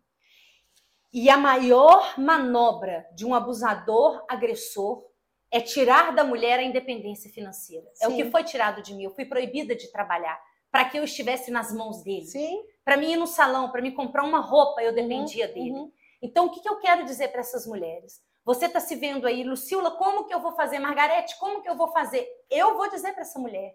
[1.12, 5.04] E a maior manobra de um abusador agressor
[5.50, 7.86] é tirar da mulher a independência financeira.
[8.00, 8.16] É o Sim.
[8.16, 9.04] que foi tirado de mim.
[9.04, 10.40] Eu fui proibida de trabalhar
[10.70, 12.24] para que eu estivesse nas mãos dele.
[12.24, 12.64] Sim.
[12.82, 15.72] Para mim ir no salão, para me comprar uma roupa, eu dependia dele.
[15.72, 15.92] Uhum.
[16.22, 18.22] Então, o que, que eu quero dizer para essas mulheres?
[18.45, 20.78] Você está se vendo aí, Lucila, como que eu vou fazer?
[20.78, 22.26] Margarete, como que eu vou fazer?
[22.51, 23.74] Eu vou dizer para essa mulher: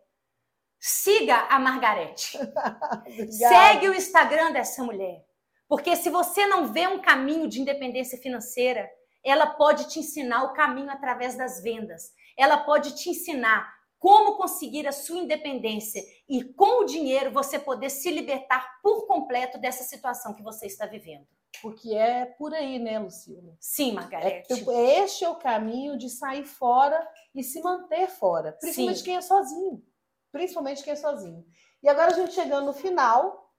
[0.80, 2.38] siga a Margarete.
[3.32, 5.26] Segue o Instagram dessa mulher.
[5.68, 8.90] Porque se você não vê um caminho de independência financeira,
[9.24, 12.14] ela pode te ensinar o caminho através das vendas.
[12.38, 17.90] Ela pode te ensinar como conseguir a sua independência e com o dinheiro você poder
[17.90, 21.28] se libertar por completo dessa situação que você está vivendo.
[21.62, 23.56] Porque é por aí, né, Lucila?
[23.60, 24.54] Sim, É, Margarete.
[24.54, 28.52] tipo, é este é o caminho de sair fora e se manter fora.
[28.54, 29.04] Principalmente Sim.
[29.06, 29.84] quem é sozinho.
[30.32, 31.44] Principalmente quem é sozinho.
[31.82, 33.52] E agora a gente chegando no final,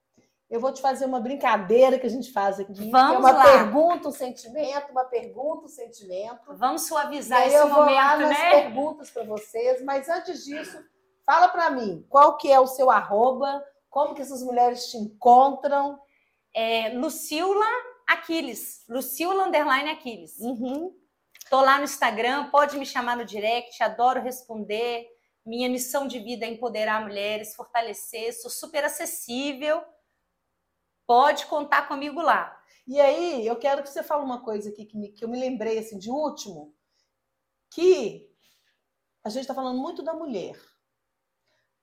[0.49, 2.73] eu vou te fazer uma brincadeira que a gente faz aqui.
[2.73, 3.43] que é Vamos uma lá.
[3.43, 6.55] pergunta, um sentimento, uma pergunta, um sentimento.
[6.57, 8.51] Vamos suavizar esse eu vou lá momento, nas né?
[8.51, 10.79] perguntas para vocês, mas antes disso,
[11.27, 15.99] fala para mim, qual que é o seu arroba, como que essas mulheres te encontram?
[16.55, 17.67] É Lucila
[18.09, 18.85] Aquiles.
[18.89, 20.39] Lucila Underline Aquiles.
[20.39, 20.95] Uhum.
[21.51, 25.07] Tô lá no Instagram, pode me chamar no direct, adoro responder.
[25.47, 29.83] Minha missão de vida é empoderar mulheres, fortalecer, sou super acessível.
[31.07, 32.55] Pode contar comigo lá.
[32.87, 35.39] E aí, eu quero que você fale uma coisa aqui que, me- que eu me
[35.41, 36.75] lembrei assim de último,
[37.71, 38.29] que
[39.25, 40.55] a gente está falando muito da mulher,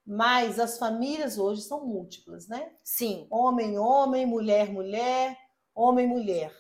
[0.06, 2.76] mas as famílias hoje são múltiplas, né?
[2.84, 5.38] Sim, Homem, homem, mulher, mulher,
[5.74, 6.56] homem, mulher.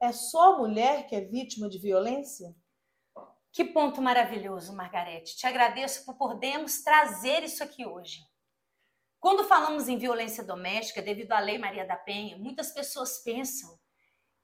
[0.00, 2.54] É só a mulher que é vítima de violência?
[3.58, 5.36] que ponto maravilhoso, Margarete.
[5.36, 8.20] Te agradeço por podermos trazer isso aqui hoje.
[9.18, 13.76] Quando falamos em violência doméstica, devido à Lei Maria da Penha, muitas pessoas pensam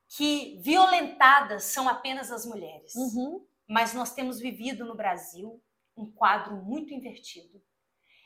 [0.08, 2.92] que violentadas são apenas as mulheres.
[2.94, 3.46] Uhum.
[3.68, 5.62] mas nós temos vivido no Brasil
[5.96, 7.62] um quadro muito invertido.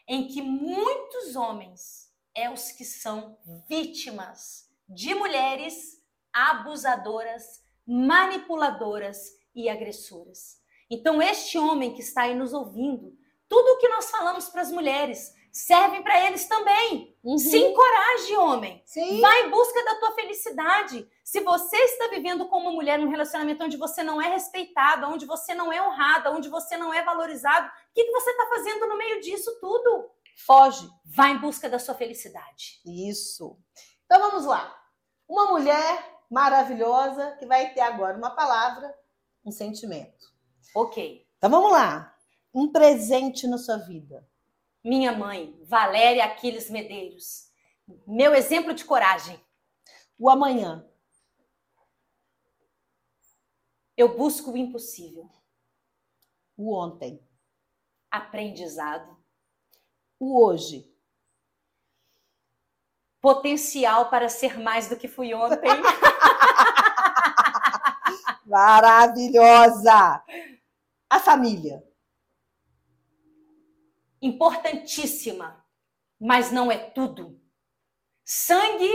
[0.08, 3.38] Em que muitos homens é os que são
[3.68, 6.02] vítimas de mulheres
[6.32, 9.18] abusadoras, manipuladoras
[9.54, 10.56] e agressoras.
[10.90, 13.14] Então, este homem que está aí nos ouvindo,
[13.48, 17.16] tudo o que nós falamos para as mulheres serve para eles também.
[17.22, 17.36] Uhum.
[17.36, 18.80] Se encoraje, homem.
[18.86, 19.20] Sim.
[19.20, 21.08] Vai em busca da tua felicidade.
[21.24, 25.26] Se você está vivendo com uma mulher num relacionamento onde você não é respeitada, onde
[25.26, 28.86] você não é honrada, onde você não é valorizado, o que, que você está fazendo
[28.86, 30.08] no meio disso tudo?
[30.46, 30.88] Foge.
[31.04, 32.80] Vai em busca da sua felicidade.
[32.86, 33.58] Isso.
[34.04, 34.72] Então vamos lá.
[35.28, 38.94] Uma mulher maravilhosa que vai ter agora uma palavra,
[39.44, 40.32] um sentimento.
[40.74, 41.26] Ok.
[41.36, 42.14] Então vamos lá.
[42.54, 44.24] Um presente na sua vida.
[44.82, 47.48] Minha mãe, Valéria Aquiles Medeiros.
[48.06, 49.40] Meu exemplo de coragem.
[50.18, 50.86] O amanhã.
[53.96, 55.30] Eu busco o impossível.
[56.56, 57.22] O ontem.
[58.10, 59.16] Aprendizado.
[60.18, 60.92] O hoje.
[63.20, 65.68] Potencial para ser mais do que fui ontem.
[68.46, 70.22] Maravilhosa.
[71.10, 71.87] A família.
[74.20, 75.64] Importantíssima,
[76.20, 77.40] mas não é tudo.
[78.24, 78.90] Sangue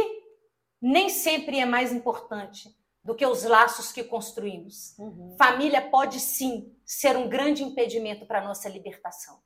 [0.81, 4.97] nem sempre é mais importante do que os laços que construímos.
[4.97, 5.35] Uhum.
[5.37, 9.41] Família pode sim ser um grande impedimento para a nossa libertação.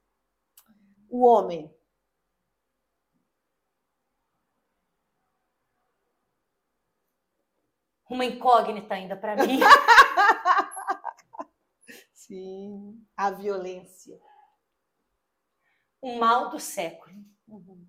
[1.10, 1.74] O homem.
[8.10, 9.60] Uma incógnita ainda para mim.
[12.14, 13.06] Sim.
[13.16, 14.20] A violência.
[16.02, 17.16] Um mal do século.
[17.48, 17.88] Uhum.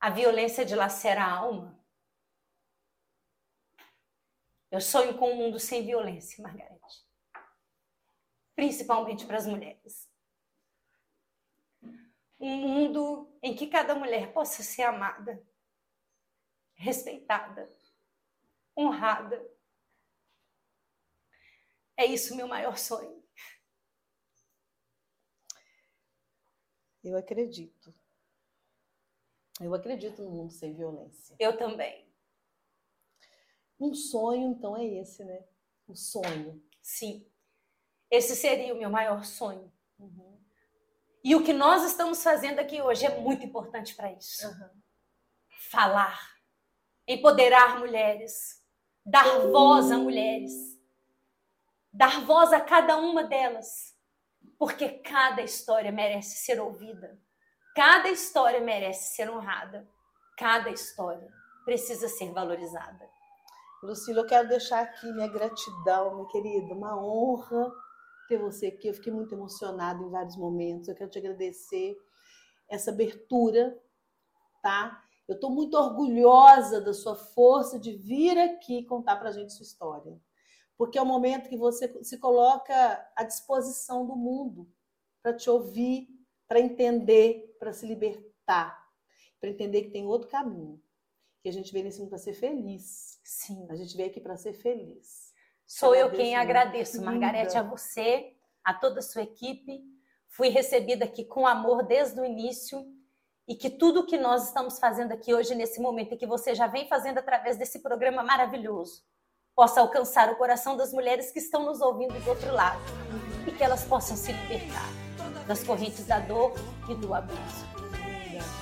[0.00, 1.76] A violência dilacera a alma.
[4.70, 7.06] Eu sonho com um mundo sem violência, Margarete.
[8.54, 10.10] Principalmente para as mulheres.
[12.38, 15.42] Um mundo em que cada mulher possa ser amada,
[16.74, 17.68] respeitada,
[18.76, 19.42] honrada.
[21.96, 23.25] É isso o meu maior sonho.
[27.08, 27.94] Eu acredito.
[29.60, 31.36] Eu acredito no mundo sem violência.
[31.38, 32.04] Eu também.
[33.78, 35.44] Um sonho, então, é esse, né?
[35.86, 36.60] O sonho.
[36.82, 37.24] Sim.
[38.10, 39.72] Esse seria o meu maior sonho.
[39.98, 40.36] Uhum.
[41.22, 44.48] E o que nós estamos fazendo aqui hoje é muito importante para isso.
[45.70, 46.36] Falar,
[47.06, 48.64] empoderar mulheres,
[49.04, 50.52] dar voz a mulheres,
[51.92, 53.95] dar voz a cada uma delas,
[54.58, 57.18] porque cada história merece ser ouvida,
[57.74, 59.88] cada história merece ser honrada,
[60.36, 61.28] cada história
[61.64, 63.08] precisa ser valorizada.
[63.82, 67.70] Lucila, eu quero deixar aqui minha gratidão, minha querida, uma honra
[68.28, 68.88] ter você aqui.
[68.88, 70.88] Eu fiquei muito emocionada em vários momentos.
[70.88, 71.96] Eu quero te agradecer
[72.68, 73.78] essa abertura,
[74.62, 75.02] tá?
[75.28, 79.64] Eu estou muito orgulhosa da sua força de vir aqui contar para a gente sua
[79.64, 80.18] história,
[80.76, 84.70] porque é o momento que você se coloca à disposição do mundo
[85.22, 86.08] para te ouvir,
[86.46, 88.86] para entender, para se libertar,
[89.40, 90.80] para entender que tem outro caminho,
[91.42, 93.20] que a gente veio nesse mundo para ser feliz.
[93.24, 93.66] Sim.
[93.70, 95.32] A gente veio aqui para ser feliz.
[95.66, 96.40] Sou eu quem muito.
[96.40, 97.02] agradeço.
[97.02, 99.82] Margarete, a você, a toda a sua equipe.
[100.28, 102.86] Fui recebida aqui com amor desde o início
[103.48, 106.66] e que tudo que nós estamos fazendo aqui hoje, nesse momento, e que você já
[106.66, 109.04] vem fazendo através desse programa maravilhoso,
[109.56, 112.78] possa alcançar o coração das mulheres que estão nos ouvindo do outro lado
[113.46, 114.86] e que elas possam se libertar
[115.46, 116.52] das correntes da dor
[116.90, 117.64] e do abuso.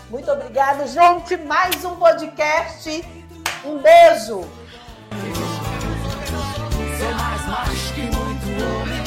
[0.09, 1.37] Muito obrigada, gente.
[1.39, 3.05] Mais um podcast.
[3.65, 4.43] Um beijo.
[6.99, 9.05] Sou mais macho que muito homem.